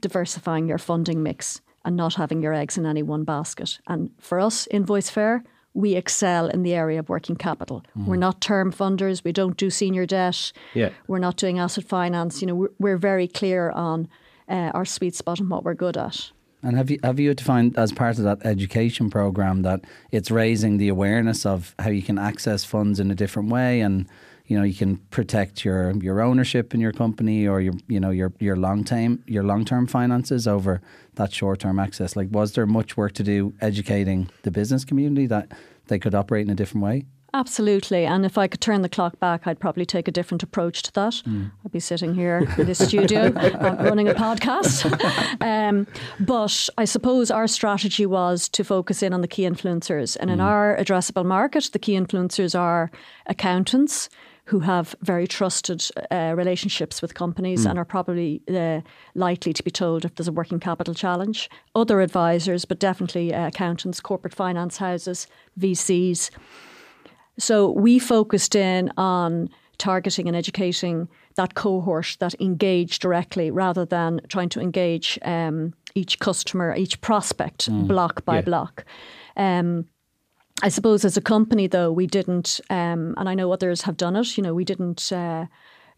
diversifying 0.00 0.68
your 0.68 0.78
funding 0.78 1.24
mix 1.24 1.60
and 1.84 1.96
not 1.96 2.14
having 2.14 2.42
your 2.42 2.52
eggs 2.52 2.78
in 2.78 2.86
any 2.86 3.02
one 3.02 3.24
basket. 3.24 3.78
And 3.86 4.10
for 4.18 4.40
us, 4.40 4.66
Invoice 4.70 5.10
Fair, 5.10 5.42
we 5.74 5.94
excel 5.94 6.48
in 6.48 6.62
the 6.62 6.74
area 6.74 6.98
of 6.98 7.08
working 7.08 7.36
capital. 7.36 7.82
We're 7.96 8.16
not 8.16 8.40
term 8.40 8.72
funders. 8.72 9.24
We 9.24 9.32
don't 9.32 9.56
do 9.56 9.70
senior 9.70 10.04
debt. 10.04 10.52
Yeah. 10.74 10.90
We're 11.08 11.18
not 11.18 11.36
doing 11.36 11.58
asset 11.58 11.84
finance. 11.84 12.42
You 12.42 12.48
know, 12.48 12.54
we're, 12.54 12.72
we're 12.78 12.98
very 12.98 13.26
clear 13.26 13.70
on 13.70 14.08
uh, 14.48 14.70
our 14.74 14.84
sweet 14.84 15.14
spot 15.14 15.40
and 15.40 15.48
what 15.48 15.64
we're 15.64 15.74
good 15.74 15.96
at. 15.96 16.30
And 16.62 16.76
have 16.76 16.90
you 16.90 16.98
have 17.02 17.18
you 17.18 17.34
defined 17.34 17.76
as 17.76 17.90
part 17.90 18.18
of 18.18 18.24
that 18.24 18.46
education 18.46 19.10
program 19.10 19.62
that 19.62 19.80
it's 20.12 20.30
raising 20.30 20.76
the 20.76 20.88
awareness 20.88 21.44
of 21.44 21.74
how 21.78 21.90
you 21.90 22.02
can 22.02 22.18
access 22.18 22.64
funds 22.64 23.00
in 23.00 23.10
a 23.10 23.14
different 23.16 23.48
way 23.48 23.80
and 23.80 24.06
you 24.46 24.58
know 24.58 24.64
you 24.64 24.74
can 24.74 24.96
protect 25.10 25.64
your 25.64 25.92
your 26.02 26.20
ownership 26.20 26.74
in 26.74 26.80
your 26.80 26.92
company 26.92 27.46
or 27.46 27.60
your 27.60 27.74
you 27.88 28.00
know 28.00 28.10
your 28.10 28.32
your 28.38 28.56
long 28.56 28.84
term 28.84 29.22
your 29.26 29.42
long 29.42 29.64
term 29.64 29.86
finances 29.86 30.46
over 30.46 30.80
that 31.14 31.32
short 31.32 31.60
term 31.60 31.78
access 31.78 32.16
like 32.16 32.28
was 32.30 32.52
there 32.52 32.66
much 32.66 32.96
work 32.96 33.12
to 33.12 33.22
do 33.22 33.52
educating 33.60 34.28
the 34.42 34.50
business 34.50 34.84
community 34.84 35.26
that 35.26 35.50
they 35.86 35.98
could 35.98 36.14
operate 36.14 36.46
in 36.46 36.52
a 36.52 36.56
different 36.56 36.84
way 36.84 37.04
Absolutely. 37.34 38.04
And 38.04 38.26
if 38.26 38.36
I 38.36 38.46
could 38.46 38.60
turn 38.60 38.82
the 38.82 38.90
clock 38.90 39.18
back, 39.18 39.46
I'd 39.46 39.58
probably 39.58 39.86
take 39.86 40.06
a 40.06 40.10
different 40.10 40.42
approach 40.42 40.82
to 40.82 40.92
that. 40.92 41.22
I'd 41.64 41.72
be 41.72 41.80
sitting 41.80 42.14
here 42.14 42.46
in 42.58 42.66
this 42.66 42.86
studio 42.86 43.30
running 43.30 44.06
a 44.06 44.12
podcast. 44.12 44.84
um, 45.40 45.86
but 46.20 46.68
I 46.76 46.84
suppose 46.84 47.30
our 47.30 47.46
strategy 47.46 48.04
was 48.04 48.50
to 48.50 48.64
focus 48.64 49.02
in 49.02 49.14
on 49.14 49.22
the 49.22 49.28
key 49.28 49.44
influencers. 49.44 50.14
And 50.20 50.30
in 50.30 50.40
our 50.40 50.76
addressable 50.76 51.24
market, 51.24 51.70
the 51.72 51.78
key 51.78 51.94
influencers 51.94 52.58
are 52.58 52.90
accountants 53.26 54.10
who 54.46 54.60
have 54.60 54.94
very 55.02 55.26
trusted 55.26 55.88
uh, 56.10 56.34
relationships 56.36 57.00
with 57.00 57.14
companies 57.14 57.64
and 57.64 57.78
are 57.78 57.84
probably 57.84 58.42
uh, 58.52 58.80
likely 59.14 59.52
to 59.52 59.62
be 59.62 59.70
told 59.70 60.04
if 60.04 60.14
there's 60.16 60.28
a 60.28 60.32
working 60.32 60.58
capital 60.58 60.94
challenge. 60.94 61.48
Other 61.76 62.00
advisors, 62.00 62.64
but 62.64 62.80
definitely 62.80 63.32
uh, 63.32 63.46
accountants, 63.46 64.00
corporate 64.00 64.34
finance 64.34 64.78
houses, 64.78 65.28
VCs. 65.60 66.30
So 67.38 67.70
we 67.70 67.98
focused 67.98 68.54
in 68.54 68.90
on 68.96 69.48
targeting 69.78 70.26
and 70.28 70.36
educating 70.36 71.08
that 71.36 71.54
cohort 71.54 72.16
that 72.20 72.34
engage 72.40 72.98
directly 72.98 73.50
rather 73.50 73.84
than 73.84 74.20
trying 74.28 74.48
to 74.50 74.60
engage 74.60 75.18
um, 75.22 75.72
each 75.94 76.18
customer, 76.18 76.74
each 76.76 77.00
prospect 77.00 77.68
block 77.70 78.24
by 78.24 78.36
Yeah. 78.36 78.40
block. 78.42 78.84
Um, 79.36 79.86
I 80.60 80.68
suppose 80.68 81.04
as 81.04 81.16
a 81.16 81.20
company, 81.20 81.66
though, 81.66 81.90
we 81.90 82.06
didn't, 82.06 82.60
um, 82.70 83.14
and 83.16 83.28
I 83.28 83.34
know 83.34 83.52
others 83.52 83.82
have 83.82 83.96
done 83.96 84.16
it, 84.16 84.36
you 84.36 84.42
know, 84.42 84.54
we 84.54 84.64
didn't 84.64 85.10
uh, 85.12 85.46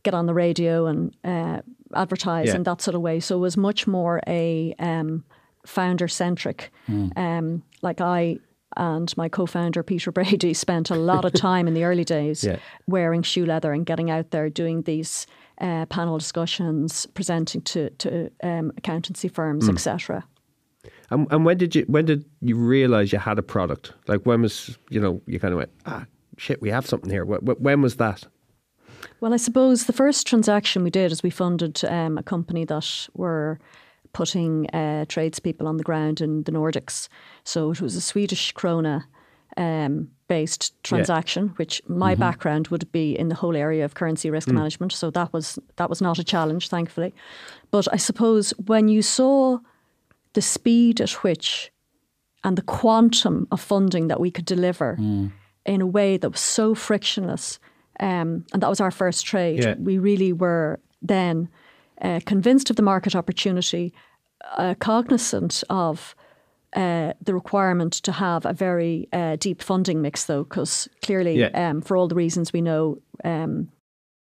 get 0.05 0.15
on 0.15 0.27
the 0.27 0.35
radio 0.35 0.87
and 0.87 1.15
uh, 1.25 1.61
advertise 1.95 2.49
Yeah. 2.49 2.57
in 2.57 2.63
that 2.65 2.81
sort 2.81 2.95
of 2.95 3.01
way. 3.03 3.21
So 3.21 3.37
it 3.37 3.41
was 3.41 3.57
much 3.57 3.87
more 3.87 4.21
a 4.27 4.75
um, 4.79 5.25
founder 5.67 6.09
centric. 6.09 6.71
Um, 7.17 7.63
like 7.83 8.01
I 8.01 8.39
and 8.77 9.17
my 9.17 9.29
co 9.29 9.47
founder, 9.47 9.83
Peter 9.83 10.11
Brady, 10.19 10.53
spent 10.55 10.91
a 10.91 10.95
lot 10.97 11.25
of 11.25 11.33
time 11.33 11.69
in 11.69 11.75
the 11.75 11.85
early 11.85 12.05
days 12.05 12.43
Yeah. 12.49 12.57
wearing 12.87 13.23
shoe 13.23 13.47
leather 13.47 13.73
and 13.73 13.87
getting 13.87 14.11
out 14.11 14.31
there 14.31 14.49
doing 14.51 14.83
these 14.83 15.27
uh, 15.61 15.87
panel 15.87 16.19
discussions, 16.19 17.07
presenting 17.15 17.63
to, 17.63 17.91
to 17.91 18.31
um, 18.43 18.73
accountancy 18.77 19.29
firms, 19.29 19.69
etc. 19.69 20.25
And, 21.11 21.27
and 21.31 21.45
when 21.45 21.59
did 21.59 21.75
you 21.75 21.85
when 21.87 22.05
did 22.07 22.25
you 22.41 22.57
realize 22.57 23.13
you 23.13 23.19
had 23.19 23.39
a 23.39 23.43
product? 23.43 23.93
Like 24.09 24.23
when 24.25 24.43
was 24.43 24.79
you 24.91 25.01
know 25.01 25.21
you 25.27 25.39
kind 25.39 25.53
of 25.53 25.59
went 25.59 25.71
ah 25.87 26.07
shit 26.39 26.61
we 26.61 26.71
have 26.71 26.87
something 26.87 27.11
here. 27.11 27.25
Wh- 27.25 27.45
wh- 27.45 27.61
When 27.61 27.83
was 27.83 27.97
that? 27.97 28.27
Well, 29.21 29.35
I 29.35 29.37
suppose 29.39 29.85
the 29.85 29.93
first 29.93 30.27
transaction 30.27 30.83
we 30.83 30.91
did 30.91 31.13
is 31.13 31.23
we 31.23 31.31
funded 31.31 31.85
um, 31.85 32.17
a 32.19 32.23
company 32.23 32.65
that 32.65 33.09
were 33.15 33.59
putting 34.13 34.67
uh, 34.71 35.05
tradespeople 35.09 35.67
on 35.67 35.77
the 35.77 35.83
ground 35.85 36.21
in 36.21 36.45
the 36.45 36.53
Nordics. 36.53 37.09
So 37.45 37.71
it 37.71 37.81
was 37.81 37.97
a 37.97 38.01
Swedish 38.01 38.55
krona 38.55 39.05
um, 39.57 40.09
based 40.29 40.73
transaction, 40.83 41.49
which 41.57 41.83
my 41.87 42.15
background 42.15 42.69
would 42.69 42.91
be 42.93 43.13
in 43.19 43.29
the 43.29 43.35
whole 43.35 43.57
area 43.57 43.85
of 43.85 43.95
currency 43.95 44.31
risk 44.31 44.49
management. 44.49 44.93
So 44.93 45.11
that 45.11 45.33
was 45.33 45.59
that 45.77 45.89
was 45.91 46.01
not 46.01 46.19
a 46.19 46.25
challenge, 46.25 46.69
thankfully. 46.69 47.13
But 47.71 47.87
I 47.93 47.97
suppose 47.99 48.51
when 48.67 48.89
you 48.89 49.03
saw 49.03 49.59
the 50.35 50.43
speed 50.43 51.01
at 51.01 51.11
which 51.25 51.73
and 52.43 52.57
the 52.57 52.63
quantum 52.63 53.47
of 53.51 53.61
funding 53.61 54.09
that 54.09 54.21
we 54.21 54.31
could 54.31 54.45
deliver 54.45 54.97
in 55.67 55.81
a 55.81 55.87
way 55.87 56.19
that 56.19 56.31
was 56.31 56.41
so 56.41 56.75
frictionless. 56.75 57.59
Um, 58.01 58.45
and 58.53 58.63
that 58.63 58.69
was 58.69 58.81
our 58.81 58.91
first 58.91 59.25
trade. 59.25 59.63
Yeah. 59.63 59.75
We 59.79 59.99
really 59.99 60.33
were 60.33 60.79
then 61.01 61.49
uh, 62.03 62.21
convinced 62.27 62.71
of 62.71 62.77
the 62.77 62.83
market 62.83 63.15
opportunity, 63.17 63.95
uh, 64.59 64.75
cognizant 64.79 65.65
of 65.71 66.15
uh, 66.77 67.13
the 67.23 67.33
requirement 67.33 67.93
to 68.03 68.13
have 68.13 68.45
a 68.45 68.53
very 68.53 69.09
uh, 69.13 69.37
deep 69.37 69.63
funding 69.63 70.03
mix, 70.03 70.25
though, 70.25 70.43
because 70.45 70.89
clearly, 71.03 71.39
Yeah. 71.39 71.71
um, 71.71 71.81
for 71.81 71.97
all 71.97 72.09
the 72.09 72.17
reasons 72.17 72.53
we 72.53 72.61
know, 72.61 72.99
um, 73.25 73.69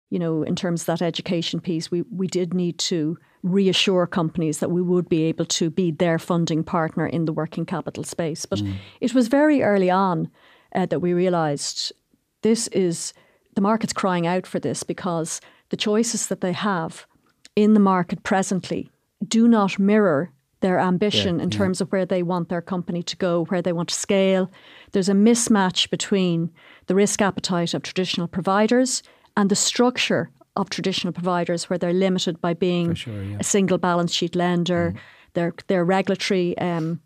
you 0.10 0.20
know, 0.20 0.44
in 0.44 0.56
terms 0.56 0.82
of 0.82 0.88
that 0.88 1.02
education 1.02 1.62
piece, 1.62 1.90
we, 1.90 2.04
we 2.12 2.28
did 2.28 2.54
need 2.54 2.78
to 2.78 3.18
reassure 3.44 4.08
companies 4.08 4.60
that 4.60 4.72
we 4.72 4.82
would 4.82 5.10
be 5.10 5.24
able 5.24 5.46
to 5.46 5.70
be 5.70 5.92
their 5.92 6.18
funding 6.18 6.64
partner 6.64 7.06
in 7.06 7.26
the 7.26 7.34
working 7.34 7.66
capital 7.66 8.04
space. 8.04 8.46
But 8.46 8.62
it 9.02 9.14
was 9.14 9.28
very 9.28 9.62
early 9.62 9.90
on 9.90 10.30
uh, 10.74 10.86
that 10.86 11.02
we 11.02 11.14
realised 11.14 11.92
this 12.42 12.68
is 12.70 13.14
the 13.54 13.62
market's 13.62 13.94
crying 13.94 14.26
out 14.26 14.48
for 14.48 14.60
this 14.60 14.84
because 14.84 15.42
the 15.70 15.78
choices 15.78 16.28
that 16.28 16.42
they 16.42 16.54
have 16.54 17.06
in 17.56 17.74
the 17.74 17.80
market 17.80 18.24
presently 18.24 18.90
do 19.28 19.48
not 19.48 19.78
mirror 19.78 20.32
their 20.62 20.80
ambition 20.80 21.42
in 21.42 21.50
terms 21.50 21.82
of 21.82 21.92
where 21.92 22.06
they 22.06 22.24
want 22.24 22.48
their 22.48 22.62
company 22.62 23.04
to 23.04 23.18
go, 23.18 23.44
where 23.46 23.62
they 23.62 23.74
want 23.74 23.90
to 23.90 23.96
scale. 23.96 24.50
There's 24.94 25.10
a 25.10 25.14
mismatch 25.14 25.90
between 25.90 26.52
the 26.88 26.96
risk 26.96 27.22
appetite 27.22 27.74
of 27.74 27.84
traditional 27.84 28.30
providers 28.30 29.04
and 29.36 29.50
the 29.50 29.58
structure 29.58 30.32
of 30.56 30.70
traditional 30.70 31.14
providers, 31.14 31.70
where 31.70 31.80
they're 31.80 31.94
limited 31.94 32.40
by 32.42 32.54
being 32.54 32.96
a 33.40 33.44
single 33.44 33.78
balance 33.78 34.14
sheet 34.14 34.36
lender. 34.36 34.94
Their 35.34 35.54
their 35.68 35.84
regulatory 35.84 36.58
um, 36.60 37.00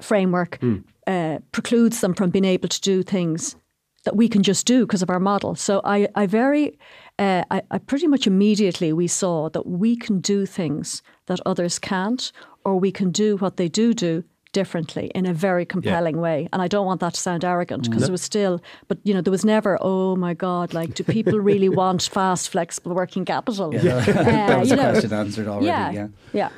framework 0.00 0.58
uh, 1.06 1.38
precludes 1.52 2.00
them 2.00 2.14
from 2.14 2.30
being 2.30 2.44
able 2.46 2.68
to 2.68 2.80
do 2.80 3.02
things 3.02 3.56
that 4.04 4.16
we 4.16 4.28
can 4.28 4.42
just 4.42 4.66
do 4.66 4.86
because 4.86 5.02
of 5.02 5.10
our 5.10 5.20
model. 5.20 5.54
So 5.54 5.82
I, 5.84 6.08
I 6.14 6.26
very, 6.26 6.78
uh, 7.18 7.44
I, 7.50 7.60
I 7.70 7.78
pretty 7.78 8.06
much 8.06 8.26
immediately 8.26 8.94
we 8.94 9.06
saw 9.08 9.50
that 9.50 9.66
we 9.66 9.94
can 9.94 10.20
do 10.20 10.46
things 10.46 11.02
that 11.26 11.38
others 11.44 11.78
can't, 11.78 12.32
or 12.64 12.80
we 12.80 12.92
can 12.92 13.10
do 13.10 13.36
what 13.36 13.56
they 13.56 13.68
do 13.68 13.92
do 13.92 14.24
differently 14.52 15.10
in 15.14 15.26
a 15.26 15.32
very 15.32 15.64
compelling 15.64 16.18
way. 16.20 16.48
And 16.52 16.60
I 16.62 16.68
don't 16.68 16.86
want 16.86 17.00
that 17.00 17.14
to 17.14 17.20
sound 17.20 17.44
arrogant 17.44 17.84
because 17.88 18.08
it 18.08 18.12
was 18.12 18.22
still, 18.22 18.60
but 18.88 18.98
you 19.04 19.14
know, 19.14 19.20
there 19.20 19.30
was 19.30 19.44
never, 19.44 19.78
oh 19.80 20.16
my 20.16 20.34
God, 20.34 20.74
like, 20.74 20.94
do 20.94 21.04
people 21.04 21.38
really 21.38 21.68
want 21.82 22.02
fast, 22.02 22.48
flexible 22.50 22.94
working 22.94 23.24
capital? 23.24 23.70
that 23.70 24.50
Uh, 24.56 24.58
was 24.60 24.70
you 24.70 24.76
the 24.76 24.82
know, 24.82 24.90
question 24.92 25.12
answered 25.12 25.46
already 25.48 25.66
yeah, 25.66 25.90
yeah, 25.92 26.08
yeah. 26.32 26.50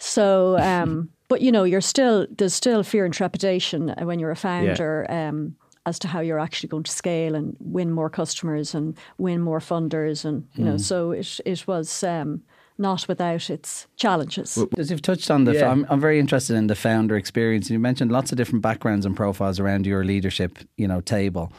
So, 0.00 0.58
um, 0.58 1.10
but 1.28 1.40
you 1.40 1.50
know, 1.52 1.64
you're 1.64 1.80
still 1.80 2.26
there's 2.36 2.54
still 2.54 2.82
fear 2.82 3.04
and 3.04 3.12
trepidation 3.14 3.90
uh, 3.90 4.04
when 4.06 4.18
you're 4.20 4.30
a 4.30 4.36
founder 4.36 5.06
um, 5.10 5.56
as 5.86 5.98
to 5.98 6.08
how 6.08 6.20
you're 6.20 6.38
actually 6.38 6.68
going 6.68 6.84
to 6.84 6.90
scale 6.90 7.34
and 7.34 7.56
win 7.60 7.90
more 7.90 8.08
customers 8.10 8.74
and 8.74 8.96
win 9.18 9.40
more 9.40 9.58
funders, 9.60 10.24
and 10.24 10.46
you 10.54 10.64
know, 10.64 10.76
so 10.78 11.10
it 11.12 11.40
it 11.44 11.66
was 11.66 12.04
um, 12.04 12.42
not 12.78 13.06
without 13.08 13.50
its 13.50 13.86
challenges. 13.96 14.58
As 14.76 14.90
you've 14.90 15.02
touched 15.02 15.30
on 15.30 15.44
the, 15.44 15.54
Yeah. 15.54 15.70
I'm, 15.70 15.84
I'm 15.90 16.00
very 16.00 16.18
interested 16.18 16.56
in 16.56 16.68
the 16.68 16.76
founder 16.76 17.16
experience. 17.16 17.68
You 17.70 17.78
mentioned 17.78 18.12
lots 18.12 18.30
of 18.32 18.38
different 18.38 18.62
backgrounds 18.62 19.04
and 19.04 19.16
profiles 19.16 19.58
around 19.60 19.86
your 19.86 20.04
leadership, 20.04 20.58
you 20.76 20.86
know, 20.86 21.00
table, 21.00 21.52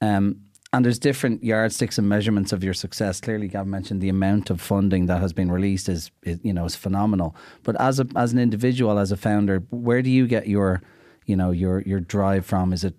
um, 0.00 0.42
and 0.72 0.84
there's 0.84 0.98
different 0.98 1.42
yardsticks 1.42 1.96
and 1.96 2.08
measurements 2.08 2.52
of 2.52 2.62
your 2.62 2.74
success. 2.74 3.20
Clearly, 3.22 3.48
Gavin 3.48 3.70
mentioned 3.70 4.02
the 4.02 4.10
amount 4.10 4.50
of 4.50 4.60
funding 4.60 5.06
that 5.06 5.18
has 5.20 5.32
been 5.32 5.50
released 5.50 5.88
is, 5.88 6.10
is 6.24 6.38
you 6.42 6.52
know, 6.52 6.66
is 6.66 6.76
phenomenal. 6.76 7.34
But 7.62 7.80
as 7.80 7.98
a 7.98 8.06
as 8.14 8.32
an 8.34 8.38
individual, 8.38 8.98
as 8.98 9.10
a 9.10 9.16
founder, 9.16 9.60
where 9.70 10.02
do 10.02 10.10
you 10.10 10.26
get 10.26 10.46
your, 10.46 10.82
you 11.24 11.36
know, 11.36 11.52
your 11.52 11.80
your 11.82 12.00
drive 12.00 12.44
from? 12.44 12.74
Is 12.74 12.84
it 12.84 12.94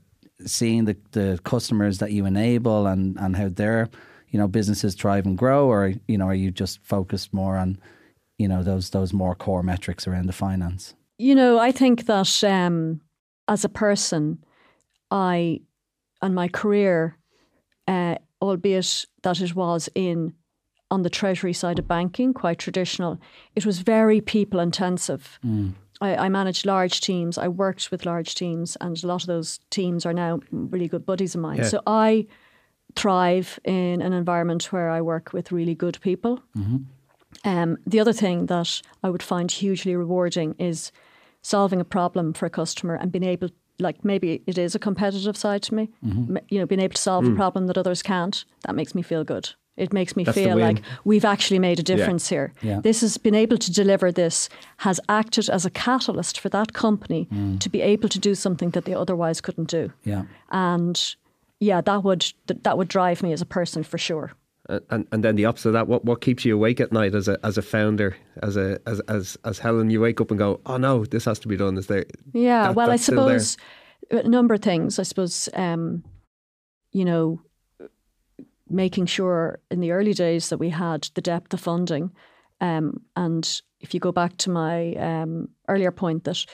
seeing 0.45 0.85
the 0.85 0.97
the 1.11 1.39
customers 1.43 1.99
that 1.99 2.11
you 2.11 2.25
enable 2.25 2.87
and 2.87 3.17
and 3.19 3.35
how 3.35 3.49
their 3.49 3.89
you 4.31 4.39
know 4.39 4.47
businesses 4.47 4.95
thrive 4.95 5.25
and 5.25 5.37
grow, 5.37 5.67
or 5.67 5.93
you 6.07 6.17
know, 6.17 6.27
are 6.27 6.35
you 6.35 6.51
just 6.51 6.79
focused 6.83 7.33
more 7.33 7.57
on 7.57 7.79
you 8.37 8.47
know 8.47 8.63
those 8.63 8.89
those 8.89 9.13
more 9.13 9.35
core 9.35 9.63
metrics 9.63 10.07
around 10.07 10.27
the 10.27 10.33
finance. 10.33 10.95
You 11.17 11.35
know, 11.35 11.59
I 11.59 11.71
think 11.71 12.05
that 12.05 12.43
um, 12.43 13.01
as 13.47 13.65
a 13.65 13.69
person, 13.69 14.43
I 15.11 15.61
and 16.21 16.33
my 16.33 16.47
career, 16.47 17.17
uh, 17.87 18.15
albeit 18.41 19.05
that 19.23 19.41
it 19.41 19.55
was 19.55 19.89
in 19.95 20.33
on 20.91 21.03
the 21.03 21.09
treasury 21.09 21.53
side 21.53 21.77
of 21.77 21.87
banking, 21.87 22.33
quite 22.33 22.57
traditional, 22.57 23.19
it 23.55 23.65
was 23.65 23.79
very 23.79 24.21
people 24.21 24.59
intensive. 24.59 25.39
I, 26.01 26.15
I 26.15 26.29
managed 26.29 26.65
large 26.65 27.01
teams. 27.01 27.37
I 27.37 27.47
worked 27.47 27.91
with 27.91 28.05
large 28.05 28.33
teams, 28.33 28.77
and 28.81 29.01
a 29.03 29.07
lot 29.07 29.21
of 29.21 29.27
those 29.27 29.59
teams 29.69 30.05
are 30.05 30.13
now 30.13 30.39
really 30.51 30.87
good 30.87 31.05
buddies 31.05 31.35
of 31.35 31.41
mine. 31.41 31.57
Yeah. 31.57 31.63
So 31.65 31.81
I 31.85 32.25
thrive 32.95 33.59
in 33.63 34.01
an 34.01 34.13
environment 34.13 34.71
where 34.71 34.89
I 34.89 35.01
work 35.01 35.31
with 35.33 35.51
really 35.51 35.75
good 35.75 35.99
people. 36.01 36.41
Um, 37.45 37.77
the 37.85 37.99
other 37.99 38.13
thing 38.13 38.47
that 38.47 38.81
I 39.03 39.09
would 39.09 39.23
find 39.23 39.51
hugely 39.51 39.95
rewarding 39.95 40.55
is 40.57 40.91
solving 41.41 41.79
a 41.79 41.85
problem 41.85 42.33
for 42.33 42.45
a 42.45 42.49
customer 42.49 42.95
and 42.95 43.11
being 43.11 43.23
able 43.23 43.49
like 43.81 44.03
maybe 44.03 44.41
it 44.45 44.57
is 44.57 44.75
a 44.75 44.79
competitive 44.79 45.37
side 45.37 45.61
to 45.63 45.73
me. 45.73 45.89
Mm-hmm. 46.05 46.37
You 46.49 46.59
know, 46.59 46.65
being 46.65 46.81
able 46.81 46.95
to 46.95 47.01
solve 47.01 47.25
a 47.25 47.31
problem 47.35 47.67
that 47.67 47.77
others 47.77 48.01
can't, 48.01 48.43
that 48.65 48.75
makes 48.75 48.93
me 48.93 49.01
feel 49.01 49.23
good. 49.23 49.49
It 49.77 49.93
makes 49.93 50.17
me 50.17 50.25
That's 50.25 50.37
feel 50.37 50.57
like 50.57 50.81
we've 51.05 51.23
actually 51.23 51.59
made 51.59 51.79
a 51.79 51.83
difference 51.83 52.27
here. 52.27 52.51
Yeah. 52.61 52.81
This 52.81 52.99
has 52.99 53.17
been 53.17 53.35
able 53.35 53.57
to 53.57 53.71
deliver 53.71 54.11
this, 54.11 54.49
has 54.77 54.99
acted 55.07 55.49
as 55.49 55.65
a 55.65 55.69
catalyst 55.69 56.37
for 56.41 56.49
that 56.49 56.73
company 56.73 57.29
Mm. 57.31 57.59
to 57.61 57.69
be 57.69 57.81
able 57.81 58.09
to 58.09 58.19
do 58.19 58.35
something 58.35 58.71
that 58.71 58.83
they 58.83 58.93
otherwise 58.93 59.39
couldn't 59.39 59.69
do. 59.69 59.93
Yeah. 60.03 60.23
And 60.51 61.15
yeah, 61.59 61.81
that 61.81 62.03
would 62.03 62.25
that 62.47 62.77
would 62.77 62.87
drive 62.87 63.21
me 63.23 63.33
as 63.33 63.41
a 63.41 63.45
person 63.45 63.83
for 63.83 63.97
sure. 63.97 64.31
And, 64.91 65.07
and 65.11 65.23
then 65.23 65.35
the 65.35 65.45
opposite 65.45 65.69
of 65.69 65.73
that, 65.73 65.87
what 65.87 66.05
what 66.05 66.21
keeps 66.21 66.45
you 66.45 66.55
awake 66.55 66.79
at 66.79 66.91
night 66.91 67.15
as 67.15 67.27
a 67.27 67.39
as 67.43 67.57
a 67.57 67.61
founder, 67.61 68.15
as 68.43 68.55
a 68.55 68.79
as 68.85 68.99
as 69.01 69.37
as 69.43 69.59
Helen, 69.59 69.89
you 69.89 69.99
wake 69.99 70.21
up 70.21 70.29
and 70.29 70.37
go, 70.37 70.61
oh 70.65 70.77
no, 70.77 71.05
this 71.05 71.25
has 71.25 71.39
to 71.39 71.47
be 71.47 71.57
done. 71.57 71.77
Is 71.77 71.87
there? 71.87 72.05
Yeah, 72.33 72.67
that- 72.67 72.75
well, 72.75 72.91
I 72.91 72.97
suppose 72.97 73.57
a 74.11 74.27
number 74.27 74.53
of 74.53 74.61
things. 74.61 74.99
I 74.99 75.03
suppose, 75.03 75.49
um, 75.53 76.03
you 76.91 77.03
know, 77.03 77.41
making 78.69 79.07
sure 79.07 79.59
in 79.71 79.79
the 79.79 79.91
early 79.91 80.13
days 80.13 80.49
that 80.49 80.57
we 80.59 80.69
had 80.69 81.09
the 81.15 81.21
depth 81.21 81.53
of 81.53 81.59
funding. 81.59 82.11
Um, 82.61 83.01
and 83.15 83.61
if 83.79 83.93
you 83.93 83.99
go 83.99 84.11
back 84.11 84.37
to 84.37 84.49
my 84.49 84.93
um, 84.95 85.49
earlier 85.67 85.91
point 85.91 86.25
that 86.25 86.45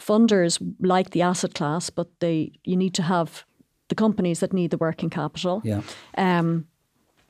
funders 0.00 0.60
like 0.80 1.10
the 1.10 1.22
asset 1.22 1.54
class, 1.54 1.90
but 1.90 2.08
they 2.20 2.52
you 2.64 2.76
need 2.76 2.94
to 2.94 3.02
have 3.02 3.44
the 3.88 3.94
companies 3.94 4.40
that 4.40 4.52
need 4.52 4.70
the 4.70 4.78
working 4.78 5.10
capital. 5.10 5.60
Yeah. 5.64 5.82
Um, 6.16 6.66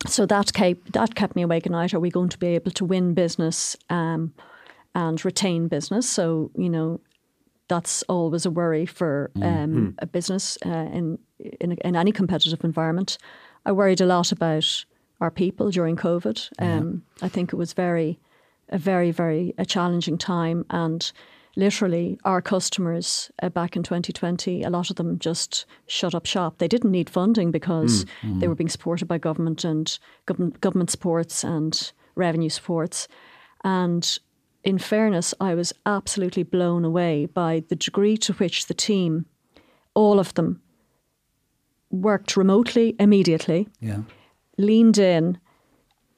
so 0.07 0.27
that 0.27 0.53
kept 0.53 0.93
that 0.93 1.15
kept 1.15 1.35
me 1.35 1.43
awake 1.43 1.67
at 1.67 1.73
night. 1.73 1.95
Are 1.95 2.01
we 2.01 2.11
going 2.11 2.29
to 2.29 2.39
be 2.39 2.49
able 2.49 2.71
to 2.73 2.85
win 2.85 3.15
business 3.15 3.77
um, 3.91 4.35
and 4.95 5.25
retain 5.25 5.69
business? 5.69 6.09
So 6.09 6.51
you 6.57 6.69
know, 6.69 7.01
that's 7.69 8.03
always 8.05 8.47
a 8.47 8.51
worry 8.51 8.87
for 8.87 9.31
um, 9.41 9.95
a 9.99 10.07
business 10.07 10.59
uh, 10.67 10.89
in, 10.93 11.19
in 11.61 11.73
in 11.73 11.97
any 11.97 12.13
competitive 12.13 12.65
environment. 12.65 13.19
I 13.65 13.73
worried 13.73 14.01
a 14.01 14.07
lot 14.07 14.31
about 14.31 14.85
our 15.21 15.31
people 15.31 15.71
during 15.71 15.97
COVID. 15.97 16.51
Um, 16.59 17.03
I 17.23 17.29
think 17.29 17.53
it 17.53 17.57
was 17.57 17.73
very 17.73 18.19
a 18.69 18.79
very 18.79 19.11
very 19.11 19.55
a 19.59 19.65
challenging 19.65 20.19
time 20.19 20.65
and. 20.71 21.13
Literally, 21.57 22.19
our 22.25 22.43
customers 22.43 23.31
uh, 23.43 23.49
back 23.49 23.77
in 23.77 23.83
2020, 23.83 24.63
a 24.63 24.71
lot 24.71 24.91
of 24.91 24.97
them 24.97 25.19
just 25.19 25.67
shut 25.87 26.15
up 26.15 26.27
shop. 26.27 26.59
They 26.59 26.67
didn't 26.69 26.91
need 26.91 27.09
funding 27.09 27.51
because 27.53 28.05
they 28.41 28.49
were 28.49 28.55
being 28.57 28.69
supported 28.69 29.07
by 29.07 29.19
government 29.19 29.65
and 29.65 29.97
government, 30.27 30.61
government 30.61 30.91
supports 30.91 31.45
and 31.45 31.93
revenue 32.17 32.49
supports. 32.49 33.07
And 33.63 34.19
in 34.65 34.79
fairness, 34.79 35.33
I 35.41 35.55
was 35.55 35.73
absolutely 35.87 36.43
blown 36.43 36.85
away 36.85 37.27
by 37.27 37.63
the 37.69 37.77
degree 37.77 38.17
to 38.19 38.33
which 38.35 38.67
the 38.67 38.75
team, 38.75 39.27
all 39.95 40.19
of 40.19 40.35
them, 40.35 40.61
worked 41.91 42.37
remotely 42.37 42.97
immediately, 42.99 43.69
Yeah. 43.81 44.03
leaned 44.59 44.99
in, 44.99 45.39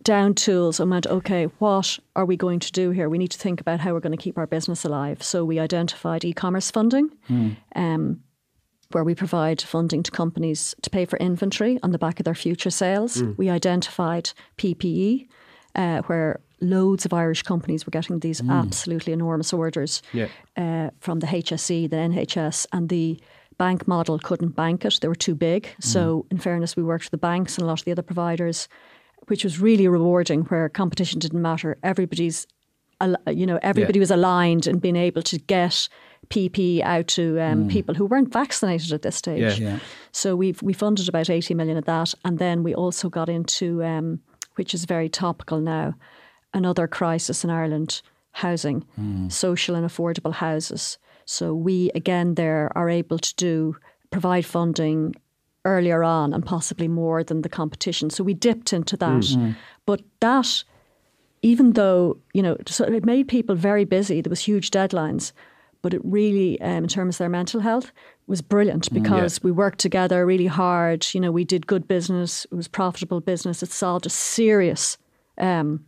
down 0.07 0.35
tools, 0.35 0.81
and 0.81 0.91
went, 0.91 1.07
okay, 1.07 1.45
what 1.59 1.99
are 2.15 2.25
we 2.25 2.37
going 2.37 2.61
to 2.61 2.73
do 2.73 2.91
here? 2.91 3.09
We 3.09 3.19
need 3.19 3.33
to 3.33 3.39
think 3.39 3.61
about 3.61 3.81
how 3.81 3.93
we're 3.93 4.01
going 4.01 4.17
to 4.17 4.23
keep 4.23 4.39
our 4.39 4.47
business 4.47 4.85
alive. 4.85 5.23
So 5.23 5.45
we 5.45 5.59
identified 5.59 6.25
e 6.25 6.33
commerce 6.33 6.71
funding. 6.71 7.11
Um, 7.75 8.21
where 8.93 9.03
we 9.03 9.17
provide 9.17 9.61
funding 9.61 10.05
to 10.05 10.13
companies 10.13 10.73
to 10.83 10.89
pay 10.91 11.05
for 11.07 11.17
inventory 11.19 11.77
on 11.83 11.91
the 11.91 11.99
back 11.99 12.21
of 12.21 12.25
their 12.25 12.37
future 12.37 12.71
sales. 12.71 13.21
We 13.37 13.51
identified 13.51 14.31
PPE, 14.59 15.27
uh, 15.75 16.03
where 16.03 16.39
loads 16.61 17.05
of 17.05 17.13
Irish 17.13 17.43
companies 17.43 17.85
were 17.85 17.91
getting 17.91 18.21
these 18.21 18.41
absolutely 18.49 19.13
enormous 19.13 19.53
orders 19.53 20.03
Yeah. 20.13 20.29
uh, 20.57 20.91
from 21.01 21.19
the 21.19 21.27
HSE, 21.27 21.89
the 21.91 21.97
NHS, 21.97 22.67
and 22.73 22.89
the 22.89 23.19
bank 23.59 23.89
model 23.89 24.19
couldn't 24.21 24.55
bank 24.55 24.85
it. 24.85 24.99
They 25.01 25.09
were 25.09 25.17
too 25.29 25.35
big. 25.35 25.67
So, 25.81 26.25
in 26.31 26.39
fairness, 26.39 26.77
we 26.77 26.85
worked 26.85 27.07
with 27.07 27.11
the 27.21 27.27
banks 27.31 27.57
and 27.59 27.65
a 27.65 27.67
lot 27.67 27.81
of 27.81 27.85
the 27.87 27.93
other 27.93 28.03
providers, 28.03 28.69
which 29.28 29.45
was 29.45 29.60
really 29.60 29.89
rewarding, 29.89 30.43
where 30.45 30.69
competition 30.69 31.19
didn't 31.19 31.43
matter. 31.43 31.76
Everybody's, 31.82 32.47
you 33.26 33.47
know, 33.47 33.58
everybody 33.62 33.99
Yeah. 33.99 34.02
was 34.02 34.10
aligned 34.10 34.67
and 34.67 34.80
being 34.80 34.97
able 34.97 35.23
to 35.23 35.39
get 35.39 35.89
PPE 36.28 36.82
out 36.82 37.06
to 37.08 37.39
um, 37.41 37.69
people 37.69 37.95
who 37.95 38.06
weren't 38.06 38.32
vaccinated 38.32 38.93
at 38.93 39.02
this 39.02 39.17
stage. 39.17 39.60
Yeah. 39.60 39.69
Yeah. 39.73 39.78
So 40.12 40.34
we've 40.36 40.60
we 40.62 40.73
funded 40.73 41.08
about 41.08 41.30
eighty 41.30 41.54
million 41.54 41.76
of 41.76 41.84
that, 41.84 42.15
and 42.25 42.39
then 42.39 42.62
we 42.62 42.75
also 42.75 43.08
got 43.08 43.28
into, 43.28 43.82
um, 43.84 44.21
which 44.56 44.75
is 44.75 44.84
very 44.86 45.08
topical 45.08 45.60
now, 45.60 45.95
another 46.54 46.89
crisis 46.89 47.45
in 47.45 47.50
Ireland: 47.50 48.02
housing, 48.32 48.84
social 49.28 49.76
and 49.76 49.86
affordable 49.86 50.32
houses. 50.34 50.99
So 51.26 51.54
we 51.54 51.91
again 51.95 52.34
there 52.34 52.71
are 52.75 52.89
able 52.89 53.19
to 53.19 53.34
do 53.36 53.76
provide 54.10 54.47
funding 54.47 55.15
earlier 55.67 56.02
on 56.02 56.33
and 56.33 56.45
possibly 56.45 56.89
more 56.89 57.23
than 57.23 57.43
the 57.43 57.49
competition. 57.49 58.09
So 58.11 58.25
we 58.25 58.35
dipped 58.35 58.73
into 58.73 58.97
that, 58.97 59.25
but 59.85 60.00
that 60.21 60.65
even 61.43 61.73
though 61.73 62.17
you 62.33 62.43
know 62.43 62.57
so 62.67 62.85
it 62.85 63.05
made 63.05 63.29
people 63.29 63.55
very 63.55 63.85
busy 63.85 64.21
there 64.23 64.31
was 64.31 64.41
huge 64.41 64.71
deadlines 64.71 65.33
but 65.83 65.95
it 65.95 66.00
really 66.02 66.61
um, 66.63 66.85
in 66.85 66.89
terms 66.89 67.15
of 67.15 67.19
their 67.19 67.29
mental 67.29 67.61
health 67.61 67.93
was 68.26 68.43
brilliant 68.43 68.93
because 68.93 69.43
we 69.43 69.52
worked 69.52 69.79
together 69.79 70.26
really 70.26 70.47
hard. 70.47 71.07
You 71.13 71.21
know 71.21 71.31
we 71.31 71.45
did 71.45 71.67
good 71.67 71.87
business. 71.87 72.45
It 72.50 72.55
was 72.55 72.69
profitable 72.69 73.21
business. 73.21 73.63
It 73.63 73.71
solved 73.71 74.07
a 74.07 74.11
serious 74.11 74.99
um, 75.39 75.85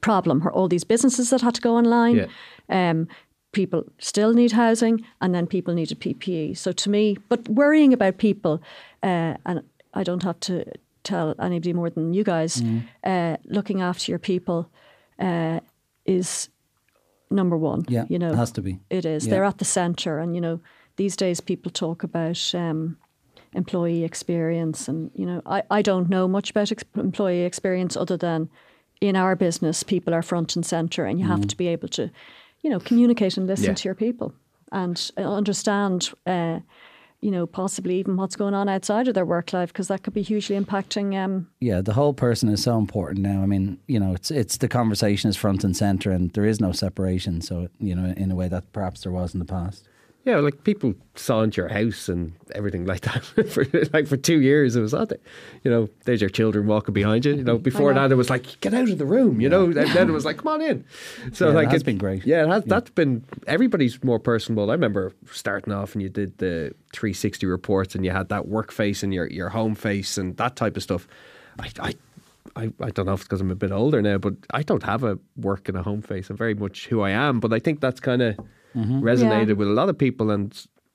problem 0.00 0.40
for 0.40 0.50
all 0.52 0.68
these 0.68 0.84
businesses 0.84 1.30
that 1.30 1.42
had 1.42 1.54
to 1.56 1.60
go 1.60 1.76
online. 1.76 2.16
Yeah. 2.16 2.90
um, 2.90 3.08
people 3.52 3.84
still 3.98 4.32
need 4.34 4.52
housing 4.52 5.04
and 5.20 5.34
then 5.34 5.46
people 5.46 5.74
needed 5.74 5.98
ppe 6.00 6.56
so 6.56 6.72
to 6.72 6.90
me 6.90 7.16
but 7.28 7.48
worrying 7.48 7.92
about 7.92 8.18
people 8.18 8.60
uh, 9.02 9.34
and 9.46 9.62
i 9.94 10.02
don't 10.04 10.22
have 10.22 10.38
to 10.40 10.64
tell 11.02 11.34
anybody 11.40 11.72
more 11.72 11.90
than 11.90 12.12
you 12.12 12.22
guys 12.24 12.62
uh, 13.04 13.36
looking 13.44 13.80
after 13.80 14.12
your 14.12 14.18
people 14.18 14.68
uh, 15.18 15.60
is 16.04 16.50
number 17.30 17.56
one 17.56 17.84
Yeah. 17.88 18.04
you 18.08 18.18
know 18.18 18.32
It 18.32 18.36
has 18.36 18.52
to 18.52 18.62
be. 18.62 18.78
it 18.90 19.04
is 19.04 19.24
Yeah. 19.26 19.30
they're 19.30 19.44
at 19.44 19.58
the 19.58 19.64
center 19.64 20.18
and 20.18 20.34
you 20.34 20.40
know 20.40 20.60
these 20.96 21.16
days 21.16 21.40
people 21.40 21.70
talk 21.72 22.02
about 22.02 22.54
um, 22.54 22.96
employee 23.54 24.04
experience 24.04 24.88
and 24.88 25.10
you 25.14 25.24
know 25.26 25.40
I, 25.46 25.62
I 25.70 25.82
don't 25.82 26.08
know 26.10 26.28
much 26.28 26.50
about 26.50 26.70
ex- 26.72 26.84
employee 26.96 27.44
experience 27.44 27.96
other 27.96 28.16
than 28.18 28.48
in 29.00 29.16
our 29.16 29.36
business 29.36 29.82
people 29.82 30.12
are 30.14 30.22
front 30.22 30.56
and 30.56 30.66
center 30.66 31.04
and 31.06 31.18
you 31.20 31.26
have 31.26 31.46
to 31.46 31.56
be 31.56 31.68
able 31.68 31.88
to 31.88 32.10
you 32.62 32.70
know 32.70 32.80
communicate 32.80 33.36
and 33.36 33.46
listen 33.46 33.66
Yeah. 33.70 33.74
to 33.74 33.88
your 33.88 33.94
people 33.94 34.32
and 34.72 35.10
uh, 35.16 35.22
understand 35.22 36.10
uh, 36.26 36.60
you 37.20 37.30
know 37.30 37.46
possibly 37.46 37.98
even 37.98 38.16
what's 38.16 38.36
going 38.36 38.54
on 38.54 38.68
outside 38.68 39.08
of 39.08 39.14
their 39.14 39.24
work 39.26 39.52
life 39.52 39.72
because 39.72 39.88
that 39.88 40.02
could 40.02 40.14
be 40.14 40.22
hugely 40.22 40.56
impacting 40.58 41.14
um, 41.16 41.48
Yeah, 41.60 41.80
the 41.82 41.94
whole 41.94 42.14
person 42.14 42.48
is 42.48 42.62
so 42.62 42.78
important 42.78 43.20
now. 43.20 43.42
I 43.42 43.46
mean, 43.46 43.78
you 43.86 43.98
know, 43.98 44.14
it's 44.14 44.30
it's 44.30 44.56
the 44.58 44.68
conversation 44.68 45.30
is 45.30 45.36
front 45.36 45.64
and 45.64 45.76
center, 45.76 46.10
and 46.12 46.30
there 46.32 46.44
is 46.44 46.60
no 46.60 46.72
separation. 46.72 47.40
So, 47.40 47.68
you 47.80 47.94
know, 47.94 48.14
in 48.16 48.30
a 48.30 48.34
way 48.36 48.48
that 48.48 48.72
perhaps 48.72 49.02
there 49.02 49.12
was 49.12 49.34
in 49.34 49.40
the 49.40 49.46
past. 49.46 49.88
Yeah, 50.24 50.40
like 50.40 50.62
people 50.62 50.94
saw 51.14 51.42
into 51.42 51.62
your 51.62 51.68
house 51.68 52.08
and 52.08 52.32
everything 52.54 52.84
like 52.84 53.00
that. 53.02 53.24
for 53.50 53.64
like 53.92 54.06
for 54.06 54.16
two 54.16 54.40
years, 54.40 54.76
it 54.76 54.80
was 54.80 54.90
that. 54.92 55.20
You 55.64 55.70
know, 55.70 55.88
there's 56.04 56.20
your 56.20 56.28
children 56.28 56.66
walking 56.66 56.92
behind 56.92 57.24
you. 57.24 57.34
You 57.34 57.44
know, 57.44 57.56
before 57.72 57.94
know. 57.94 58.02
that, 58.02 58.12
it 58.12 58.16
was 58.16 58.28
like 58.28 58.60
get 58.60 58.74
out 58.74 58.90
of 58.90 58.98
the 58.98 59.06
room. 59.06 59.40
You 59.40 59.48
know, 59.48 59.72
then 59.72 60.08
it 60.08 60.12
was 60.12 60.24
like 60.26 60.38
come 60.38 60.48
on 60.48 60.60
in. 60.60 60.84
So 61.32 61.48
Yeah, 61.48 61.54
like 61.54 61.70
has 61.70 61.82
been 61.82 61.98
great. 61.98 62.26
Yeah, 62.26 62.44
it 62.44 62.48
has. 62.48 62.64
That's 62.64 62.90
been 62.90 63.24
everybody's 63.46 64.02
more 64.04 64.18
personable. 64.18 64.70
I 64.70 64.74
remember 64.74 65.12
starting 65.30 65.72
off 65.72 65.94
and 65.94 66.02
you 66.02 66.10
did 66.10 66.36
the 66.38 66.74
360 66.92 67.46
reports 67.46 67.94
and 67.94 68.04
you 68.04 68.10
had 68.10 68.28
that 68.28 68.48
work 68.48 68.70
face 68.70 69.02
and 69.02 69.14
your 69.14 69.28
your 69.28 69.48
home 69.48 69.74
face 69.74 70.18
and 70.18 70.36
that 70.36 70.56
type 70.56 70.76
of 70.76 70.82
stuff. 70.82 71.08
I. 71.58 71.70
I 71.80 71.94
I, 72.56 72.72
I 72.80 72.90
don't 72.90 73.06
know 73.06 73.12
if 73.12 73.20
it's 73.20 73.28
because 73.28 73.40
I'm 73.40 73.50
a 73.50 73.54
bit 73.54 73.70
older 73.70 74.02
now, 74.02 74.18
but 74.18 74.34
I 74.50 74.62
don't 74.62 74.82
have 74.82 75.04
a 75.04 75.18
work 75.36 75.68
and 75.68 75.76
a 75.78 75.82
home 75.82 76.02
face. 76.02 76.28
I'm 76.28 76.36
very 76.36 76.54
much 76.54 76.88
who 76.88 77.02
I 77.02 77.10
am. 77.10 77.38
But 77.38 77.52
I 77.52 77.60
think 77.60 77.80
that's 77.80 78.00
kind 78.00 78.20
of 78.22 78.38
Mm-hmm. 78.78 79.02
resonated 79.02 79.48
Yeah. 79.48 79.54
with 79.54 79.68
a 79.68 79.72
lot 79.72 79.88
of 79.88 79.98
people 79.98 80.30
and 80.30 80.54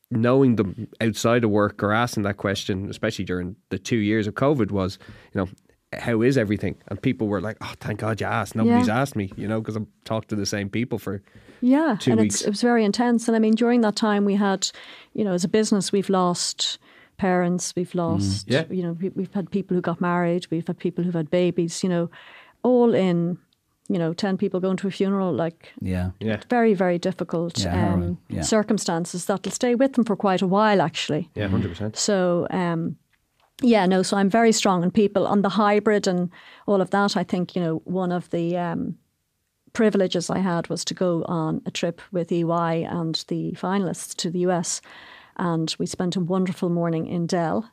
knowing 0.09 0.55
them 0.55 0.87
outside 1.01 1.43
of 1.43 1.49
work 1.49 1.83
or 1.83 1.91
asking 1.91 2.23
that 2.23 2.37
question, 2.37 2.89
especially 2.89 3.25
during 3.25 3.55
the 3.69 3.79
two 3.79 3.97
years 3.97 4.27
of 4.27 4.35
COVID, 4.35 4.71
was, 4.71 4.99
you 5.33 5.41
know, 5.41 5.49
how 5.97 6.21
is 6.21 6.37
everything? 6.37 6.75
And 6.87 7.01
people 7.01 7.27
were 7.27 7.41
like, 7.41 7.57
oh, 7.61 7.73
thank 7.79 7.99
God 7.99 8.21
you 8.21 8.27
asked. 8.27 8.55
Nobody's 8.55 8.87
Yeah. 8.87 9.01
asked 9.01 9.15
me, 9.15 9.31
you 9.35 9.47
know, 9.47 9.59
because 9.59 9.77
I've 9.77 9.87
talked 10.05 10.29
to 10.29 10.35
the 10.35 10.45
same 10.45 10.69
people 10.69 10.97
for. 10.99 11.21
Yeah, 11.61 11.97
two 11.99 12.11
and 12.11 12.21
weeks. 12.21 12.35
It's, 12.35 12.43
it 12.45 12.49
was 12.49 12.61
very 12.61 12.83
intense. 12.83 13.27
And 13.27 13.35
I 13.35 13.39
mean, 13.39 13.55
during 13.55 13.81
that 13.81 13.95
time, 13.95 14.25
we 14.25 14.35
had, 14.35 14.69
you 15.13 15.23
know, 15.23 15.33
as 15.33 15.43
a 15.43 15.47
business, 15.47 15.91
we've 15.91 16.09
lost 16.09 16.79
parents, 17.17 17.73
we've 17.75 17.89
mm-hmm. 17.89 17.99
lost, 17.99 18.49
Yeah. 18.49 18.65
you 18.69 18.83
know, 18.83 18.93
we, 18.93 19.09
we've 19.09 19.33
had 19.33 19.49
people 19.51 19.75
who 19.75 19.81
got 19.81 20.01
married, 20.01 20.47
we've 20.49 20.67
had 20.67 20.77
people 20.79 21.03
who've 21.03 21.13
had 21.13 21.29
babies, 21.29 21.83
you 21.83 21.89
know, 21.89 22.09
all 22.63 22.93
in, 22.93 23.37
you 23.89 23.97
know, 23.99 24.13
10 24.13 24.37
people 24.37 24.59
going 24.59 24.77
to 24.77 24.87
a 24.87 24.91
funeral, 24.91 25.33
like 25.33 25.73
Yeah. 25.81 26.11
Yeah. 26.19 26.39
very, 26.49 26.73
very 26.73 26.97
difficult 26.97 27.59
Yeah, 27.59 27.93
um, 27.93 28.17
Yeah. 28.29 28.41
circumstances 28.43 29.25
that'll 29.25 29.51
stay 29.51 29.75
with 29.75 29.93
them 29.93 30.05
for 30.05 30.15
quite 30.15 30.41
a 30.41 30.47
while, 30.47 30.81
actually. 30.81 31.29
Yeah, 31.35 31.47
100%. 31.49 31.95
So, 31.97 32.47
um, 32.49 32.95
yeah, 33.61 33.85
no, 33.85 34.01
so 34.03 34.17
I'm 34.17 34.29
very 34.29 34.51
strong 34.51 34.83
on 34.83 34.91
people 34.91 35.27
on 35.27 35.41
the 35.41 35.49
hybrid 35.49 36.07
and 36.07 36.29
all 36.65 36.81
of 36.81 36.89
that. 36.89 37.17
I 37.17 37.23
think, 37.23 37.55
you 37.55 37.61
know, 37.61 37.81
one 37.85 38.11
of 38.11 38.29
the 38.29 38.57
um, 38.57 38.95
privileges 39.73 40.29
I 40.29 40.39
had 40.39 40.67
was 40.69 40.85
to 40.85 40.93
go 40.93 41.23
on 41.27 41.61
a 41.65 41.71
trip 41.71 42.01
with 42.11 42.31
EY 42.31 42.83
and 42.89 43.23
the 43.27 43.51
finalists 43.53 44.15
to 44.17 44.29
the 44.29 44.39
US. 44.39 44.81
and 45.35 45.75
we 45.79 45.85
spent 45.87 46.15
a 46.15 46.19
wonderful 46.19 46.69
morning 46.69 47.07
in 47.07 47.25
Dell. 47.27 47.69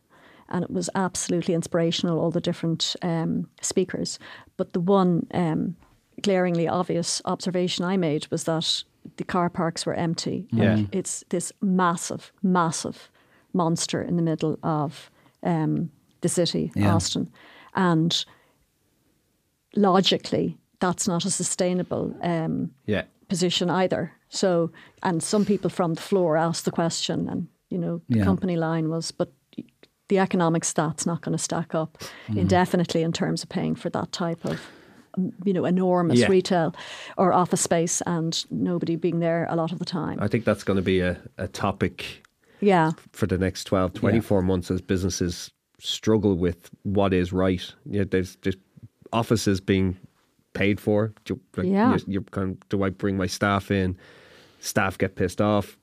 And 0.49 0.65
it 0.65 0.71
was 0.71 0.91
absolutely 0.95 1.55
inspirational, 1.55 2.19
all 2.19 2.31
the 2.33 2.41
different 2.41 2.97
um, 3.03 3.49
speakers. 3.61 4.19
But 4.57 4.73
the 4.73 4.81
one 4.81 5.27
um, 5.33 5.77
glaringly 6.23 6.69
obvious 6.69 7.21
observation 7.25 7.85
I 7.85 7.97
made 7.97 8.27
was 8.31 8.45
that 8.45 8.85
the 9.17 9.25
car 9.25 9.49
parks 9.51 9.87
were 9.87 9.95
empty. 9.95 10.47
Yeah. 10.53 10.75
Like, 10.77 10.87
it's 10.93 11.25
this 11.31 11.53
massive, 11.61 12.33
massive 12.43 13.11
monster 13.53 14.03
in 14.03 14.17
the 14.17 14.23
middle 14.23 14.59
of 14.63 15.11
um, 15.43 15.91
the 16.21 16.29
city, 16.29 16.71
Yeah. 16.75 16.95
Austin. 16.95 17.31
And 17.75 18.25
logically, 19.77 20.59
that's 20.81 21.07
not 21.07 21.25
a 21.25 21.31
sustainable 21.31 22.15
um, 22.23 22.71
Yeah. 22.87 23.05
position 23.29 23.71
either. 23.71 24.13
So, 24.29 24.71
and 25.03 25.23
some 25.23 25.45
people 25.45 25.71
from 25.71 25.95
the 25.95 26.01
floor 26.03 26.37
asked 26.37 26.65
the 26.65 26.71
question, 26.71 27.29
and 27.29 27.49
you 27.71 27.79
know, 27.79 28.01
the 28.09 28.19
Yeah. 28.19 28.25
company 28.25 28.57
line 28.57 28.89
was, 28.89 29.11
but 29.13 29.33
the 30.09 30.19
economic 30.19 30.65
stats 30.65 31.07
not 31.07 31.21
going 31.21 31.37
to 31.37 31.43
stack 31.43 31.75
up 31.75 31.99
Mm-hmm. 31.99 32.39
indefinitely 32.39 33.03
in 33.03 33.13
terms 33.13 33.43
of 33.43 33.49
paying 33.49 33.77
for 33.77 33.91
that 33.91 34.11
type 34.13 34.45
of, 34.45 34.61
you 35.45 35.53
know, 35.53 35.65
enormous 35.65 36.19
Yeah. 36.21 36.29
retail 36.29 36.75
or 37.17 37.33
office 37.33 37.61
space, 37.61 38.01
and 38.07 38.45
nobody 38.51 38.97
being 38.97 39.21
there 39.21 39.47
a 39.51 39.57
lot 39.57 39.73
of 39.73 39.79
the 39.79 39.85
time. 39.85 40.19
I 40.21 40.29
think 40.29 40.45
that's 40.45 40.65
going 40.65 40.77
to 40.77 40.83
be 40.83 41.01
a, 41.01 41.19
a 41.39 41.49
topic 41.49 42.23
yeah, 42.61 42.93
for 43.13 43.27
the 43.27 43.39
next 43.39 43.65
12, 43.65 43.95
24 43.95 44.43
months 44.43 44.71
as 44.71 44.81
businesses 44.81 45.51
struggle 45.79 46.35
with 46.37 46.71
what 46.83 47.13
is 47.15 47.33
right. 47.33 47.73
Yeah, 47.87 48.05
there's 48.11 48.37
just 48.37 48.59
offices 49.13 49.61
being 49.61 49.97
paid 50.53 50.79
for. 50.81 51.13
Do, 51.25 51.41
like, 51.57 51.67
Yeah. 51.67 51.91
you're, 51.91 51.99
you're 52.07 52.23
kind 52.23 52.51
of, 52.53 52.69
do 52.69 52.83
I 52.83 52.91
bring 52.91 53.17
my 53.17 53.27
staff 53.27 53.71
in? 53.71 53.97
Staff 54.61 54.99
get 54.99 55.15
pissed 55.17 55.41
off. 55.41 55.79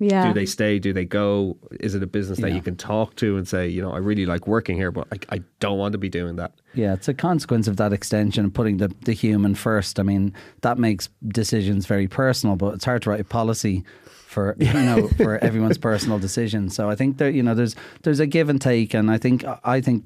Yeah. 0.00 0.26
Do 0.28 0.34
they 0.34 0.46
stay? 0.46 0.78
Do 0.78 0.92
they 0.92 1.04
go? 1.04 1.56
Is 1.78 1.94
it 1.94 2.02
a 2.02 2.06
business 2.06 2.38
that 2.40 2.48
Yeah. 2.48 2.54
you 2.56 2.62
can 2.62 2.74
talk 2.74 3.14
to 3.16 3.36
and 3.36 3.46
say, 3.46 3.68
you 3.68 3.82
know, 3.82 3.92
I 3.92 3.98
really 3.98 4.24
like 4.26 4.46
working 4.48 4.74
here, 4.76 4.90
but 4.90 5.06
I, 5.12 5.36
I 5.36 5.42
don't 5.60 5.78
want 5.78 5.92
to 5.92 5.98
be 5.98 6.08
doing 6.08 6.36
that? 6.36 6.52
Yeah, 6.74 6.94
it's 6.94 7.06
a 7.06 7.14
consequence 7.14 7.68
of 7.68 7.76
that 7.76 7.92
extension 7.92 8.44
and 8.44 8.54
putting 8.54 8.78
the, 8.78 8.88
the 9.04 9.12
human 9.12 9.54
first. 9.54 10.00
I 10.00 10.02
mean, 10.02 10.32
that 10.62 10.78
makes 10.78 11.10
decisions 11.28 11.84
very 11.86 12.08
personal, 12.08 12.56
but 12.56 12.74
it's 12.74 12.84
hard 12.86 13.02
to 13.02 13.10
write 13.10 13.20
a 13.20 13.24
policy 13.24 13.84
for 14.26 14.56
you 14.60 14.72
know 14.72 15.08
for 15.16 15.38
everyone's 15.38 15.76
personal 15.78 16.18
decision. 16.18 16.70
So 16.70 16.88
I 16.88 16.94
think 16.96 17.18
there 17.18 17.28
you 17.30 17.42
know 17.42 17.54
there's 17.54 17.76
there's 18.02 18.20
a 18.20 18.26
give 18.26 18.48
and 18.48 18.60
take, 18.60 18.94
and 18.94 19.10
I 19.10 19.18
think 19.18 19.44
I 19.64 19.80
think 19.80 20.04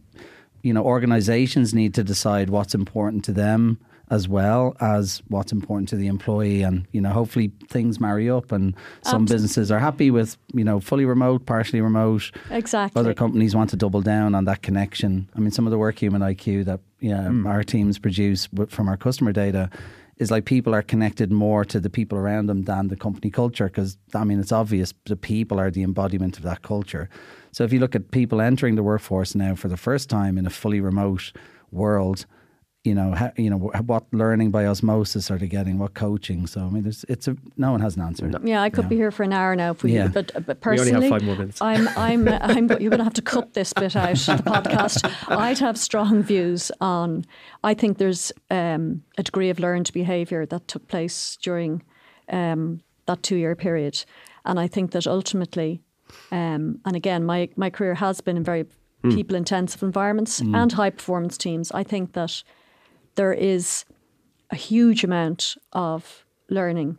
you 0.62 0.72
know 0.72 0.82
organizations 0.82 1.72
need 1.72 1.94
to 1.94 2.02
decide 2.02 2.50
what's 2.50 2.74
important 2.74 3.24
to 3.26 3.32
them 3.32 3.78
as 4.10 4.28
well 4.28 4.76
as 4.80 5.22
what's 5.28 5.52
important 5.52 5.88
to 5.88 5.96
the 5.96 6.06
employee 6.06 6.62
and 6.62 6.86
you 6.92 7.00
know 7.00 7.10
hopefully 7.10 7.50
things 7.68 7.98
marry 7.98 8.28
up 8.28 8.52
and 8.52 8.74
some 9.02 9.22
Abs- 9.22 9.32
businesses 9.32 9.70
are 9.70 9.78
happy 9.78 10.10
with 10.10 10.36
you 10.52 10.64
know 10.64 10.78
fully 10.78 11.04
remote 11.04 11.46
partially 11.46 11.80
remote 11.80 12.30
exactly. 12.50 13.00
other 13.00 13.14
companies 13.14 13.56
want 13.56 13.70
to 13.70 13.76
double 13.76 14.02
down 14.02 14.34
on 14.34 14.44
that 14.44 14.62
connection. 14.62 15.28
I 15.34 15.40
mean, 15.40 15.50
some 15.50 15.66
of 15.66 15.70
the 15.70 15.78
Workhuman 15.78 16.20
IQ 16.20 16.64
that 16.66 16.80
yeah 17.00 17.28
hmm. 17.28 17.46
our 17.46 17.62
teams 17.62 17.98
produce 17.98 18.48
from 18.68 18.88
our 18.88 18.96
customer 18.96 19.32
data 19.32 19.70
is 20.18 20.30
like 20.30 20.44
people 20.44 20.74
are 20.74 20.82
connected 20.82 21.32
more 21.32 21.64
to 21.64 21.80
the 21.80 21.90
people 21.90 22.16
around 22.16 22.46
them 22.46 22.62
than 22.62 22.88
the 22.88 22.96
company 22.96 23.30
culture 23.30 23.66
because 23.66 23.96
I 24.14 24.24
mean 24.24 24.38
it's 24.38 24.52
obvious 24.52 24.92
the 25.06 25.16
people 25.16 25.58
are 25.58 25.70
the 25.70 25.82
embodiment 25.82 26.36
of 26.36 26.44
that 26.44 26.62
culture. 26.62 27.08
So 27.52 27.64
if 27.64 27.72
you 27.72 27.80
look 27.80 27.94
at 27.94 28.10
people 28.10 28.40
entering 28.40 28.74
the 28.74 28.82
workforce 28.82 29.34
now 29.34 29.54
for 29.54 29.68
the 29.68 29.76
first 29.76 30.10
time 30.10 30.38
in 30.38 30.46
a 30.46 30.50
fully 30.50 30.80
remote 30.80 31.32
world, 31.70 32.26
you 32.84 32.94
know, 32.94 33.14
ha, 33.14 33.32
you 33.36 33.48
know 33.48 33.56
what 33.56 34.04
learning 34.12 34.50
by 34.50 34.66
osmosis 34.66 35.30
are 35.30 35.38
they 35.38 35.48
getting? 35.48 35.78
What 35.78 35.94
coaching? 35.94 36.46
So 36.46 36.60
I 36.60 36.68
mean, 36.68 36.82
there's 36.82 37.04
it's 37.08 37.26
a 37.26 37.36
no 37.56 37.72
one 37.72 37.80
has 37.80 37.96
an 37.96 38.02
answer. 38.02 38.30
Yeah, 38.44 38.60
I 38.60 38.68
could 38.68 38.90
be 38.90 38.96
here 38.96 39.10
for 39.10 39.22
an 39.22 39.32
hour 39.32 39.56
now 39.56 39.70
if 39.70 39.82
we. 39.82 39.94
Yeah. 39.94 40.08
But, 40.08 40.32
but 40.46 40.62
We 40.62 40.78
only 40.78 40.90
personally, 40.92 41.08
have 41.08 41.10
five 41.10 41.22
more 41.22 41.36
minutes. 41.36 41.62
I'm 41.62 41.88
I'm 41.96 42.28
I'm. 42.28 42.68
You're 42.68 42.90
going 42.90 42.98
to 42.98 43.04
have 43.04 43.14
to 43.14 43.22
cut 43.22 43.54
this 43.54 43.72
bit 43.72 43.96
out 43.96 44.10
of 44.28 44.44
the 44.44 44.50
podcast. 44.50 45.10
I'd 45.28 45.58
have 45.60 45.78
strong 45.78 46.22
views 46.22 46.70
on. 46.82 47.24
I 47.64 47.72
think 47.72 47.96
there's 47.96 48.32
um, 48.50 49.02
a 49.16 49.22
degree 49.22 49.48
of 49.48 49.58
learned 49.58 49.90
behaviour 49.94 50.44
that 50.44 50.68
took 50.68 50.86
place 50.86 51.38
during 51.40 51.82
um, 52.28 52.82
that 53.06 53.22
two-year 53.22 53.56
period, 53.56 54.04
and 54.44 54.60
I 54.60 54.68
think 54.68 54.90
that 54.90 55.06
ultimately, 55.06 55.80
um, 56.30 56.80
and 56.84 56.94
again, 56.94 57.24
my 57.24 57.48
my 57.56 57.70
career 57.70 57.94
has 57.94 58.20
been 58.20 58.36
in 58.36 58.44
very 58.44 58.66
people-intensive 59.02 59.82
environments 59.82 60.40
and 60.40 60.72
high-performance 60.72 61.36
teams. 61.38 61.70
I 61.72 61.82
think 61.82 62.12
that 62.12 62.42
there 63.14 63.32
is 63.32 63.84
a 64.50 64.56
huge 64.56 65.04
amount 65.04 65.56
of 65.72 66.24
learning 66.48 66.98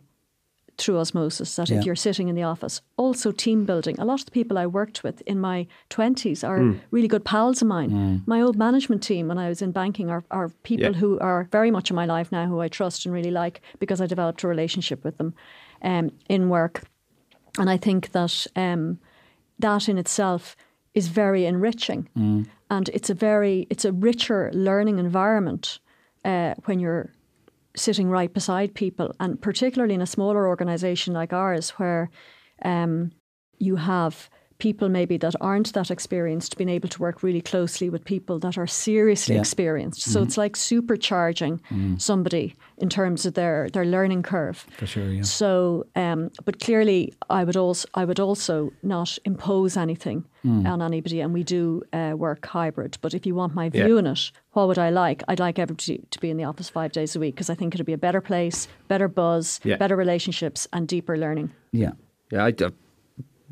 through 0.78 0.98
osmosis 0.98 1.56
that 1.56 1.70
Yeah. 1.70 1.78
if 1.78 1.86
you're 1.86 1.96
sitting 1.96 2.28
in 2.28 2.34
the 2.34 2.42
office. 2.42 2.82
Also, 2.98 3.32
team 3.32 3.64
building. 3.64 3.98
A 3.98 4.04
lot 4.04 4.20
of 4.20 4.26
the 4.26 4.30
people 4.30 4.58
I 4.58 4.66
worked 4.66 5.02
with 5.02 5.22
in 5.22 5.40
my 5.40 5.66
20s 5.88 6.44
are 6.46 6.74
really 6.90 7.08
good 7.08 7.24
pals 7.24 7.62
of 7.62 7.68
mine. 7.68 8.22
My 8.26 8.42
old 8.42 8.56
management 8.58 9.02
team 9.02 9.28
when 9.28 9.38
I 9.38 9.48
was 9.48 9.62
in 9.62 9.72
banking 9.72 10.10
are, 10.10 10.22
are 10.30 10.50
people 10.64 10.90
Yeah. 10.92 10.98
who 11.00 11.18
are 11.20 11.48
very 11.50 11.70
much 11.70 11.88
in 11.90 11.96
my 11.96 12.04
life 12.04 12.30
now 12.30 12.44
who 12.46 12.60
I 12.60 12.68
trust 12.68 13.06
and 13.06 13.14
really 13.14 13.30
like 13.30 13.62
because 13.78 14.02
I 14.02 14.06
developed 14.06 14.42
a 14.44 14.48
relationship 14.48 15.02
with 15.02 15.16
them 15.16 15.32
um, 15.82 16.10
in 16.28 16.50
work. 16.50 16.82
And 17.58 17.70
I 17.70 17.78
think 17.78 18.12
that 18.12 18.46
um, 18.54 18.98
that 19.58 19.88
in 19.88 19.96
itself 19.96 20.56
is 20.92 21.08
very 21.08 21.46
enriching. 21.46 22.08
And 22.68 22.88
it's 22.90 23.08
a 23.08 23.14
very, 23.14 23.66
it's 23.70 23.84
a 23.86 23.92
richer 23.92 24.50
learning 24.52 24.98
environment 24.98 25.78
uh, 26.26 26.54
when 26.64 26.80
you're 26.80 27.10
sitting 27.76 28.10
right 28.10 28.32
beside 28.32 28.74
people, 28.74 29.14
and 29.20 29.40
particularly 29.40 29.94
in 29.94 30.02
a 30.02 30.06
smaller 30.06 30.48
organisation 30.48 31.14
like 31.14 31.32
ours, 31.32 31.70
where 31.70 32.10
um, 32.64 33.12
you 33.58 33.76
have 33.76 34.28
people 34.58 34.88
maybe 34.88 35.16
that 35.18 35.34
aren't 35.40 35.72
that 35.74 35.90
experienced 35.90 36.56
being 36.56 36.70
able 36.70 36.88
to 36.88 37.00
work 37.02 37.22
really 37.22 37.40
closely 37.42 37.90
with 37.90 38.04
people 38.04 38.38
that 38.38 38.56
are 38.58 38.66
seriously 38.66 39.34
Yeah. 39.34 39.40
experienced. 39.42 40.00
So 40.02 40.22
it's 40.22 40.36
like 40.38 40.56
supercharging 40.56 41.60
somebody 42.00 42.54
in 42.78 42.88
terms 42.88 43.26
of 43.26 43.34
their 43.34 43.68
their 43.70 43.84
learning 43.84 44.22
curve. 44.22 44.66
For 44.78 44.86
sure, 44.86 45.10
yeah. 45.10 45.22
So, 45.22 45.86
um, 45.94 46.30
but 46.44 46.60
clearly, 46.60 47.12
I 47.30 47.44
would 47.44 47.56
also 47.56 47.88
I 47.94 48.04
would 48.04 48.20
also 48.20 48.72
not 48.82 49.18
impose 49.24 49.76
anything 49.76 50.24
on 50.44 50.80
anybody, 50.80 51.20
and 51.20 51.34
we 51.34 51.42
do 51.42 51.82
uh, 51.92 52.12
work 52.16 52.46
hybrid. 52.46 52.98
But 53.00 53.14
if 53.14 53.26
you 53.26 53.34
want 53.34 53.54
my 53.54 53.68
view 53.68 53.94
Yeah. 53.94 53.98
on 53.98 54.06
it, 54.06 54.30
what 54.52 54.68
would 54.68 54.78
I 54.78 54.90
like? 54.90 55.24
I'd 55.26 55.40
like 55.40 55.58
everybody 55.58 56.04
to 56.10 56.20
be 56.20 56.30
in 56.30 56.36
the 56.36 56.44
office 56.44 56.68
five 56.70 56.92
days 56.92 57.16
a 57.16 57.18
week 57.20 57.34
because 57.34 57.50
I 57.50 57.56
think 57.56 57.74
it'd 57.74 57.84
be 57.84 57.92
a 57.92 57.98
better 57.98 58.20
place, 58.20 58.68
better 58.86 59.08
buzz, 59.08 59.60
Yeah. 59.64 59.76
better 59.76 59.96
relationships, 59.96 60.68
and 60.72 60.86
deeper 60.86 61.16
learning. 61.18 61.50
Yeah. 61.72 61.92
Yeah, 62.30 62.44
I, 62.44 62.52
uh, 62.64 62.70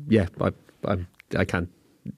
yeah, 0.09 0.27
I, 0.39 0.51
I, 0.87 0.97
I 1.37 1.45
can't 1.45 1.69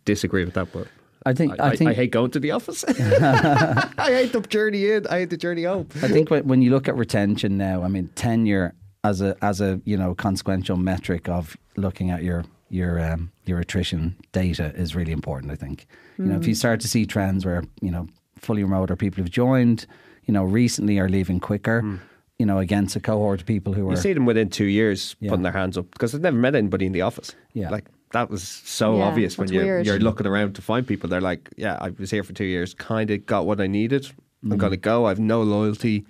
disagree 0.05 0.45
with 0.45 0.53
that, 0.55 0.71
but 0.73 0.87
I 1.25 1.33
think 1.33 1.59
I, 1.59 1.69
I, 1.69 1.75
think 1.75 1.89
I 1.89 1.93
hate 1.93 2.11
going 2.11 2.31
to 2.31 2.39
the 2.39 2.51
office. 2.51 2.83
I 2.87 3.89
hate 3.97 4.33
the 4.33 4.41
journey 4.41 4.89
in. 4.91 5.07
I 5.07 5.19
hate 5.19 5.29
the 5.29 5.37
journey 5.37 5.63
home. 5.63 5.87
I 6.01 6.07
think 6.07 6.29
when, 6.29 6.47
when 6.47 6.61
you 6.61 6.71
look 6.71 6.87
at 6.87 6.95
retention 6.95 7.57
now, 7.57 7.83
I 7.83 7.87
mean 7.87 8.09
tenure 8.15 8.73
as 9.03 9.21
a 9.21 9.35
as 9.41 9.61
a 9.61 9.81
you 9.85 9.97
know 9.97 10.15
consequential 10.15 10.77
metric 10.77 11.27
of 11.29 11.57
looking 11.75 12.11
at 12.11 12.23
your 12.23 12.45
your 12.69 12.99
um, 12.99 13.31
your 13.45 13.59
attrition 13.59 14.15
data 14.31 14.73
is 14.75 14.95
really 14.95 15.11
important. 15.11 15.51
I 15.51 15.55
think 15.55 15.87
you 16.17 16.25
know 16.25 16.37
if 16.37 16.47
you 16.47 16.55
start 16.55 16.79
to 16.81 16.87
see 16.87 17.05
trends 17.05 17.45
where 17.45 17.63
you 17.81 17.91
know 17.91 18.07
fully 18.37 18.63
remote 18.63 18.91
or 18.91 18.95
people 18.95 19.21
who've 19.23 19.31
joined 19.31 19.85
you 20.25 20.33
know 20.33 20.43
recently 20.43 20.99
are 20.99 21.09
leaving 21.09 21.39
quicker, 21.39 21.99
you 22.39 22.45
know 22.45 22.59
against 22.59 22.95
a 22.95 22.99
cohort 22.99 23.41
of 23.41 23.47
people 23.47 23.73
who 23.73 23.87
are 23.87 23.91
You 23.91 23.97
see 23.97 24.13
them 24.13 24.25
within 24.25 24.49
two 24.49 24.65
years 24.65 25.15
Yeah. 25.19 25.29
putting 25.29 25.43
their 25.43 25.53
hands 25.53 25.77
up 25.77 25.89
because 25.91 26.13
I've 26.13 26.21
never 26.21 26.37
met 26.37 26.55
anybody 26.55 26.85
in 26.85 26.91
the 26.91 27.01
office. 27.01 27.35
Yeah. 27.53 27.69
like 27.69 27.85
that 28.11 28.29
was 28.29 28.43
so 28.43 28.97
Yeah, 28.97 29.03
obvious 29.05 29.37
when 29.37 29.51
you, 29.51 29.59
weird. 29.61 29.85
you're 29.85 29.99
looking 29.99 30.27
around 30.27 30.55
to 30.55 30.61
find 30.61 30.87
people. 30.87 31.09
They're 31.09 31.21
like, 31.21 31.49
"Yeah, 31.57 31.77
I 31.81 31.89
was 31.89 32.11
here 32.11 32.23
for 32.23 32.33
two 32.33 32.45
years, 32.45 32.73
kind 32.73 33.11
of 33.11 33.25
got 33.25 33.45
what 33.45 33.59
I 33.59 33.67
needed. 33.67 34.07
I'm 34.43 34.49
mm-hmm. 34.49 34.59
going 34.59 34.71
to 34.71 34.77
go. 34.77 35.07
I've 35.07 35.19
no 35.19 35.41
loyalty. 35.41 36.05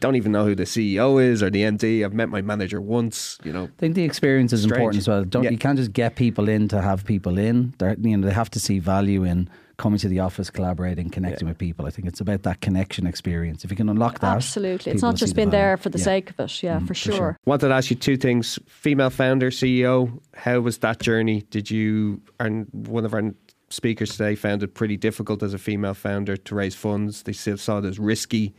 Don't 0.00 0.16
even 0.16 0.32
know 0.32 0.44
who 0.44 0.54
the 0.54 0.64
CEO 0.64 1.22
is 1.22 1.42
or 1.42 1.50
the 1.50 1.62
MD. 1.62 2.04
I've 2.04 2.12
met 2.12 2.28
my 2.28 2.42
manager 2.42 2.80
once. 2.80 3.38
You 3.44 3.52
know, 3.52 3.64
I 3.64 3.70
think 3.78 3.94
the 3.94 4.04
experience 4.04 4.52
is 4.52 4.62
Strange. 4.62 4.72
important 4.76 4.98
as 5.00 5.08
well. 5.08 5.24
Don't 5.24 5.44
Yeah. 5.44 5.50
you 5.50 5.58
can't 5.58 5.78
just 5.78 5.92
get 5.92 6.14
people 6.16 6.48
in 6.48 6.68
to 6.68 6.80
have 6.82 7.04
people 7.04 7.38
in. 7.38 7.74
They're, 7.78 7.96
you 7.98 8.16
know, 8.16 8.26
they 8.26 8.34
have 8.34 8.50
to 8.50 8.60
see 8.60 8.78
value 8.80 9.24
in 9.24 9.48
coming 9.76 9.98
to 9.98 10.08
the 10.08 10.20
office, 10.20 10.50
collaborating, 10.50 11.10
connecting 11.10 11.48
with 11.48 11.58
people. 11.58 11.86
I 11.86 11.90
think 11.90 12.08
it's 12.08 12.20
about 12.20 12.42
that 12.44 12.60
connection 12.60 13.06
experience. 13.06 13.64
If 13.64 13.70
you 13.70 13.76
can 13.76 13.88
unlock 13.88 14.20
that, 14.20 14.36
Absolutely, 14.36 14.92
it's 14.92 15.02
not 15.02 15.16
just 15.16 15.34
see 15.34 15.44
the 15.44 15.50
there 15.50 15.76
for 15.76 15.88
the 15.88 15.98
Yeah. 15.98 16.04
sake 16.04 16.30
of 16.30 16.40
it. 16.40 16.62
Yeah, 16.62 16.76
mm-hmm. 16.76 16.86
for, 16.86 16.94
sure. 16.94 17.14
sure. 17.14 17.38
wanted 17.44 17.68
to 17.68 17.74
ask 17.74 17.90
you 17.90 17.96
two 17.96 18.16
things: 18.16 18.58
female 18.66 19.10
founder, 19.10 19.50
CEO. 19.50 20.20
How 20.34 20.60
was 20.60 20.78
that 20.78 21.00
journey? 21.00 21.42
Did 21.50 21.70
you? 21.70 22.20
And 22.38 22.66
one 22.72 23.04
of 23.04 23.14
our 23.14 23.34
speakers 23.70 24.10
today 24.10 24.34
found 24.36 24.62
it 24.62 24.74
pretty 24.74 24.96
difficult 24.96 25.42
as 25.42 25.52
a 25.54 25.58
female 25.58 25.94
founder 25.94 26.36
to 26.36 26.54
raise 26.54 26.74
funds. 26.74 27.22
They 27.24 27.32
still 27.32 27.56
saw 27.56 27.78
it 27.78 27.84
as 27.84 27.98
risky. 27.98 28.54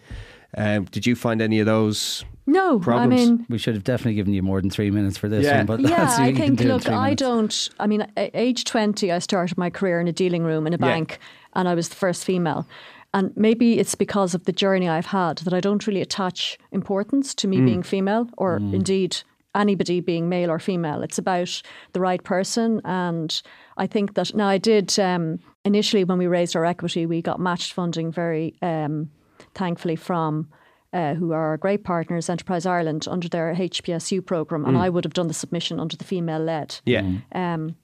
Um, 0.57 0.85
did 0.85 1.05
you 1.05 1.15
find 1.15 1.41
any 1.41 1.59
of 1.59 1.65
those? 1.65 2.23
No, 2.47 2.79
Problems? 2.79 3.21
I 3.21 3.25
mean, 3.25 3.45
We 3.49 3.57
should 3.57 3.73
have 3.73 3.83
definitely 3.83 4.13
given 4.15 4.33
you 4.33 4.43
more 4.43 4.61
than 4.61 4.69
three 4.69 4.91
minutes 4.91 5.17
for 5.17 5.27
this 5.27 5.45
Yeah. 5.45 5.57
one, 5.57 5.65
but 5.65 5.79
yeah, 5.81 6.01
let's 6.03 6.15
see 6.15 6.21
what 6.21 6.29
I 6.29 6.33
think. 6.35 6.59
do 6.59 6.67
Look, 6.67 6.87
I 6.87 7.05
minutes. 7.05 7.19
don't. 7.21 7.69
I 7.79 7.87
mean, 7.87 8.01
at 8.15 8.31
age 8.33 8.63
twenty, 8.65 9.11
I 9.11 9.19
started 9.19 9.57
my 9.57 9.69
career 9.69 9.99
in 9.99 10.07
a 10.07 10.13
dealing 10.13 10.43
room 10.43 10.67
in 10.67 10.73
a 10.73 10.77
Yeah. 10.77 10.85
bank, 10.93 11.19
and 11.53 11.67
I 11.67 11.73
was 11.73 11.89
the 11.89 11.95
first 11.95 12.23
female. 12.23 12.67
And 13.13 13.31
maybe 13.35 13.79
it's 13.79 13.95
because 13.95 14.35
of 14.35 14.43
the 14.43 14.51
journey 14.51 14.87
I've 14.89 15.07
had 15.07 15.37
that 15.39 15.53
I 15.53 15.59
don't 15.61 15.87
really 15.87 16.01
attach 16.01 16.57
importance 16.71 17.33
to 17.35 17.47
me 17.47 17.57
Mm. 17.57 17.65
being 17.65 17.83
female, 17.83 18.27
or 18.37 18.57
indeed 18.57 19.17
anybody 19.55 20.01
being 20.01 20.27
male 20.29 20.51
or 20.51 20.59
female. 20.59 21.01
It's 21.01 21.17
about 21.17 21.61
the 21.93 22.01
right 22.01 22.21
person. 22.23 22.81
And 22.83 23.41
I 23.77 23.87
think 23.87 24.13
that 24.15 24.35
now 24.35 24.47
I 24.49 24.57
did 24.57 24.99
um, 24.99 25.39
initially 25.63 26.03
when 26.03 26.17
we 26.17 26.27
raised 26.27 26.55
our 26.57 26.65
equity, 26.65 27.05
we 27.05 27.21
got 27.21 27.39
matched 27.39 27.71
funding 27.73 28.11
very 28.11 28.53
um, 28.61 29.09
thankfully 29.55 29.95
from. 29.95 30.47
Uh, 30.93 31.13
who 31.15 31.33
are 31.33 31.47
our 31.47 31.57
great 31.57 31.83
partners, 31.83 32.29
Enterprise 32.29 32.65
Ireland, 32.65 33.05
under 33.09 33.27
their 33.27 33.53
HPSU 33.53 34.25
program, 34.25 34.63
and 34.63 34.77
I 34.77 34.87
would 34.87 35.03
have 35.03 35.13
done 35.13 35.27
the 35.27 35.33
submission 35.33 35.77
under 35.77 35.97
the 35.97 36.05
female 36.05 36.39
led. 36.39 36.79
Yeah. 36.85 37.03
Um, 37.33 37.75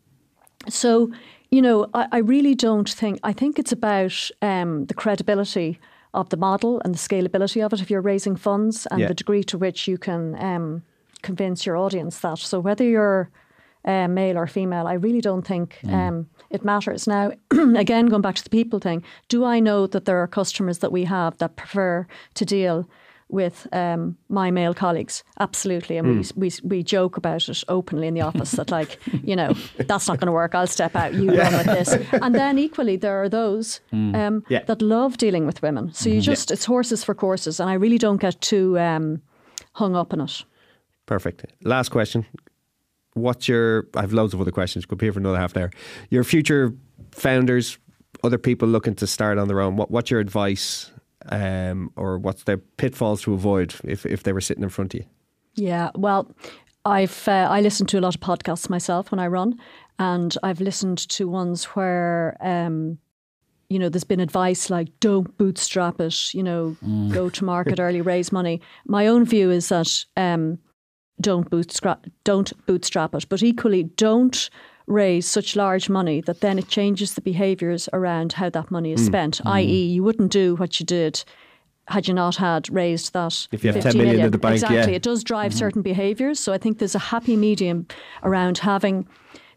so, 0.70 1.12
you 1.50 1.62
know, 1.62 1.88
I, 1.94 2.08
I 2.14 2.18
really 2.20 2.56
don't 2.56 2.90
think, 2.90 3.20
I 3.24 3.34
think 3.34 3.60
it's 3.60 3.74
about 3.74 4.32
um, 4.42 4.86
the 4.86 4.94
credibility 4.94 5.78
of 6.14 6.30
the 6.30 6.38
model 6.38 6.82
and 6.86 6.94
the 6.96 7.00
scalability 7.00 7.62
of 7.66 7.74
it 7.74 7.82
if 7.82 7.90
you're 7.92 8.00
raising 8.00 8.38
funds 8.38 8.88
and 8.92 9.02
Yeah. 9.02 9.08
the 9.10 9.14
degree 9.14 9.44
to 9.44 9.58
which 9.58 9.90
you 9.90 9.98
can 9.98 10.42
um, 10.42 10.84
convince 11.22 11.66
your 11.66 11.76
audience 11.76 12.20
that. 12.20 12.40
So, 12.40 12.62
whether 12.62 12.86
you're 12.86 13.30
uh, 13.86 14.08
male 14.08 14.38
or 14.38 14.48
female, 14.48 14.88
I 14.88 14.94
really 14.94 15.22
don't 15.22 15.46
think 15.46 15.80
um, 15.88 16.28
it 16.50 16.64
matters. 16.64 17.08
Now, 17.08 17.32
again, 17.76 18.08
going 18.08 18.22
back 18.22 18.36
to 18.36 18.44
the 18.44 18.50
people 18.50 18.80
thing, 18.80 19.04
do 19.28 19.44
I 19.46 19.60
know 19.60 19.88
that 19.88 20.06
there 20.06 20.18
are 20.22 20.28
customers 20.28 20.80
that 20.80 20.92
we 20.92 21.06
have 21.06 21.38
that 21.38 21.56
prefer 21.56 22.06
to 22.36 22.46
deal 22.46 22.86
with 23.30 23.66
um, 23.72 24.18
my 24.30 24.52
male 24.52 24.74
colleagues? 24.74 25.24
Absolutely. 25.40 25.98
And 25.98 26.08
we, 26.20 26.26
we, 26.36 26.52
we 26.64 26.84
joke 26.84 27.18
about 27.18 27.48
it 27.50 27.64
openly 27.68 28.08
in 28.08 28.14
the 28.14 28.22
office 28.22 28.52
that, 28.52 28.70
like, 28.72 29.00
you 29.24 29.36
know, 29.36 29.54
that's 29.88 30.08
not 30.08 30.20
going 30.20 30.28
to 30.28 30.34
work. 30.34 30.54
I'll 30.54 30.68
step 30.68 30.96
out, 30.96 31.14
you 31.14 31.32
run 31.36 31.54
with 31.54 31.66
this. 31.66 31.96
And 32.22 32.36
then 32.36 32.60
equally, 32.60 32.98
there 32.98 33.24
are 33.24 33.30
those 33.30 33.80
um, 33.94 34.44
Yeah. 34.50 34.64
that 34.66 34.82
love 34.82 35.18
dealing 35.18 35.46
with 35.46 35.62
women. 35.62 35.94
So 35.94 36.10
you 36.10 36.22
just, 36.22 36.52
it's 36.52 36.66
horses 36.66 37.04
for 37.04 37.16
courses. 37.16 37.60
And 37.60 37.70
I 37.70 37.74
really 37.76 37.98
don't 37.98 38.22
get 38.22 38.40
too 38.42 38.78
um, 38.78 39.22
hung 39.74 39.96
up 39.96 40.14
on 40.14 40.22
it. 40.22 40.44
Perfect. 41.06 41.46
Last 41.64 41.90
question. 41.90 42.26
What's 43.14 43.48
your? 43.48 43.88
I 43.96 44.02
have 44.02 44.14
loads 44.14 44.34
of 44.34 44.42
other 44.42 44.52
questions. 44.52 44.86
Could 44.86 44.98
be 44.98 45.06
here 45.06 45.14
for 45.14 45.20
another 45.20 45.38
half 45.38 45.56
an 45.56 45.64
hour. 45.64 45.72
Your 46.10 46.24
future 46.24 46.74
founders, 47.12 47.78
other 48.24 48.38
people 48.38 48.68
looking 48.68 48.96
to 48.96 49.08
start 49.08 49.38
on 49.38 49.48
their 49.48 49.60
own. 49.60 49.76
What, 49.76 49.92
what's 49.92 50.10
your 50.10 50.20
advice, 50.20 50.92
um, 51.30 51.92
or 51.96 52.18
what's 52.18 52.44
their 52.44 52.58
pitfalls 52.58 53.22
to 53.24 53.34
avoid 53.34 53.76
if 53.84 54.06
if 54.06 54.24
they 54.24 54.34
were 54.34 54.42
sitting 54.42 54.64
in 54.64 54.70
front 54.70 54.94
of 54.94 55.02
you? 55.02 55.06
Yeah, 55.56 55.92
well, 55.96 56.32
I've 56.86 57.28
uh, 57.28 57.48
I 57.50 57.62
listen 57.62 57.86
to 57.88 58.00
a 58.00 58.02
lot 58.02 58.16
of 58.16 58.22
podcasts 58.22 58.70
myself 58.70 59.12
when 59.12 59.20
I 59.20 59.28
run, 59.28 59.60
and 60.00 60.36
I've 60.44 60.62
listened 60.62 60.98
to 61.10 61.28
ones 61.28 61.66
where. 61.66 62.38
Um, 62.42 63.00
you 63.70 63.80
know, 63.80 63.88
there's 63.88 64.04
been 64.04 64.20
advice 64.20 64.70
like 64.70 64.90
don't 65.00 65.38
bootstrap 65.38 66.02
it, 66.02 66.34
you 66.34 66.44
know, 66.44 66.76
go 67.10 67.30
to 67.30 67.46
market 67.46 67.80
early, 67.80 68.02
raise 68.02 68.30
money. 68.30 68.60
My 68.86 69.08
own 69.08 69.24
view 69.24 69.50
is 69.50 69.70
that 69.70 70.04
um, 70.18 70.60
don't 71.22 71.50
bootstrap 71.50 72.06
don't 72.24 72.54
bootstrap 72.66 73.16
it, 73.16 73.28
but 73.30 73.44
equally 73.44 73.84
don't 73.84 74.50
raise 74.88 75.28
such 75.28 75.56
large 75.56 75.90
money 75.90 76.22
that 76.22 76.42
then 76.42 76.60
it 76.60 76.68
changes 76.68 77.14
the 77.14 77.22
behaviours 77.22 77.88
around 77.94 78.34
how 78.34 78.50
that 78.50 78.72
money 78.72 78.92
is 78.92 79.02
hmm. 79.02 79.08
spent. 79.08 79.38
Hmm. 79.38 79.48
I.e., 79.48 79.86
you 79.86 80.04
wouldn't 80.04 80.32
do 80.32 80.56
what 80.56 80.80
you 80.80 80.86
did 80.86 81.24
had 81.88 82.08
you 82.08 82.14
not 82.14 82.36
had 82.36 82.70
raised 82.70 83.14
that. 83.14 83.48
If 83.52 83.64
you 83.64 83.72
have 83.72 83.82
10 83.82 83.98
million 83.98 84.26
in 84.26 84.32
the 84.32 84.38
bank, 84.38 84.54
exactly. 84.54 84.78
yeah. 84.78 84.88
It 84.88 85.02
does 85.02 85.24
drive 85.24 85.52
hmm. 85.54 85.58
certain 85.60 85.82
behaviours. 85.82 86.40
So 86.40 86.54
I 86.54 86.58
think 86.58 86.80
there's 86.80 86.96
a 86.96 87.00
happy 87.00 87.36
medium 87.36 87.88
around 88.24 88.60
having 88.60 89.08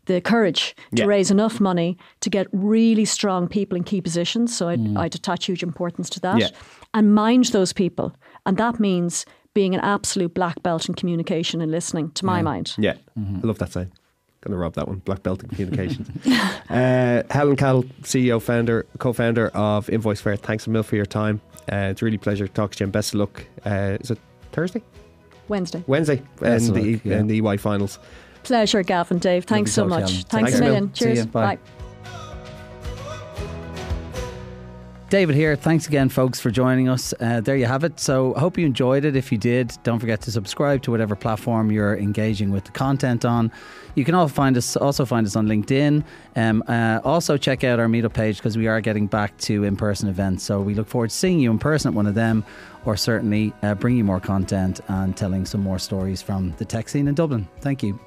the 0.07 0.21
courage 0.21 0.77
to 0.95 1.03
Yeah. 1.03 1.07
raise 1.07 1.31
enough 1.31 1.61
money 1.61 1.97
to 2.21 2.29
get 2.29 2.47
really 2.53 3.05
strong 3.07 3.49
people 3.49 3.77
in 3.77 3.85
key 3.85 4.01
positions. 4.01 4.55
So 4.55 4.69
I'd, 4.69 4.97
I'd 4.97 5.15
attach 5.15 5.47
huge 5.47 5.63
importance 5.63 6.11
to 6.11 6.21
that. 6.21 6.39
Yeah. 6.39 6.49
And 6.93 7.15
mind 7.15 7.47
those 7.47 7.73
people. 7.73 8.15
And 8.45 8.59
that 8.59 8.79
means 8.79 9.25
being 9.55 9.75
an 9.75 9.81
absolute 9.81 10.35
black 10.35 10.63
belt 10.63 10.89
in 10.89 10.95
communication 10.95 11.61
and 11.61 11.71
listening, 11.71 12.11
to 12.13 12.27
my 12.27 12.43
mind. 12.43 12.75
Yeah, 12.77 12.95
I 13.17 13.47
love 13.47 13.59
that 13.59 13.73
saying. 13.73 13.93
Gonna 14.41 14.59
rob 14.59 14.75
that 14.75 14.87
one. 14.87 14.99
Black 14.99 15.23
belt 15.23 15.43
in 15.43 15.49
communications. 15.49 16.07
uh, 16.69 17.23
Helen 17.31 17.57
Cahill, 17.57 17.85
CEO, 18.03 18.43
founder, 18.43 18.85
co-founder 18.99 19.49
of 19.49 19.89
Invoice 19.89 20.21
Fair. 20.21 20.37
Thanks 20.37 20.67
a 20.67 20.71
mil 20.71 20.83
for 20.83 20.97
your 20.97 21.07
time. 21.07 21.41
Uh, 21.73 21.89
it's 21.91 22.03
really 22.03 22.17
a 22.17 22.19
pleasure 22.19 22.47
to 22.47 22.53
talk 22.53 22.73
to 22.73 22.81
you, 22.81 22.85
and 22.85 22.93
best 22.93 23.15
of 23.15 23.21
luck. 23.21 23.47
Uh, 23.65 23.97
is 24.01 24.11
it 24.11 24.19
Thursday, 24.53 24.83
Wednesday. 25.49 25.83
Wednesday, 25.87 26.23
Best 26.41 26.69
in 26.69 26.75
the 26.75 26.93
luck, 26.93 27.01
yeah. 27.05 27.19
in 27.21 27.27
the 27.27 27.39
EY 27.39 27.57
finals? 27.57 27.99
Pleasure, 28.43 28.83
Gavin, 28.83 29.19
Dave. 29.19 29.45
Thanks 29.45 29.73
so 29.73 29.85
Lovely 29.85 30.03
talk, 30.03 30.11
much. 30.11 30.25
Thanks 30.25 30.31
Thanks 30.31 30.55
a 30.55 30.59
a 30.59 30.61
million. 30.61 30.93
Cheers. 30.93 31.27
Bye. 31.27 31.57
Bye. 31.57 31.59
David 35.11 35.37
here. 35.37 35.55
Thanks 35.55 35.87
again, 35.87 36.09
folks, 36.09 36.41
for 36.41 36.51
joining 36.51 36.89
us. 36.89 37.15
Uh, 37.21 37.41
there 37.41 37.57
you 37.57 37.67
have 37.67 37.85
it. 37.85 38.01
So, 38.01 38.35
I 38.35 38.41
hope 38.41 38.59
you 38.59 38.67
enjoyed 38.67 39.05
it. 39.05 39.15
If 39.15 39.31
you 39.31 39.39
did, 39.39 39.73
don't 39.85 40.01
forget 40.01 40.21
to 40.23 40.33
subscribe 40.33 40.83
to 40.83 40.91
whatever 40.91 41.15
platform 41.15 41.71
you're 41.71 41.97
engaging 41.97 42.51
with 42.51 42.65
the 42.65 42.73
content 42.73 43.25
on. 43.25 43.53
You 43.95 44.05
can 44.05 44.15
all 44.15 44.27
find 44.27 44.57
us, 44.57 44.77
also 44.77 45.05
find 45.05 45.25
us 45.25 45.37
on 45.37 45.47
LinkedIn. 45.47 46.03
Um, 46.35 46.65
uh, 46.67 47.01
also, 47.05 47.37
check 47.37 47.63
out 47.63 47.79
our 47.79 47.87
meetup 47.87 48.15
page 48.15 48.39
because 48.39 48.59
we 48.59 48.67
are 48.67 48.81
getting 48.81 49.07
back 49.07 49.37
to 49.39 49.63
in-person 49.63 50.09
events. 50.09 50.43
So, 50.43 50.61
we 50.61 50.75
look 50.75 50.89
forward 50.89 51.11
to 51.11 51.17
seeing 51.17 51.39
you 51.39 51.51
in 51.51 51.59
person 51.61 51.91
at 51.91 51.95
one 51.95 52.07
of 52.07 52.15
them, 52.15 52.45
or 52.85 52.97
certainly 52.97 53.53
uh, 53.63 53.75
bringing 53.75 54.05
more 54.05 54.21
content 54.21 54.81
and 54.89 55.17
telling 55.17 55.47
some 55.47 55.61
more 55.61 55.79
stories 55.79 56.23
from 56.23 56.55
the 56.57 56.65
tech 56.65 56.89
scene 56.89 57.07
in 57.07 57.15
Dublin. 57.15 57.47
Thank 57.61 57.83
you. 57.83 58.01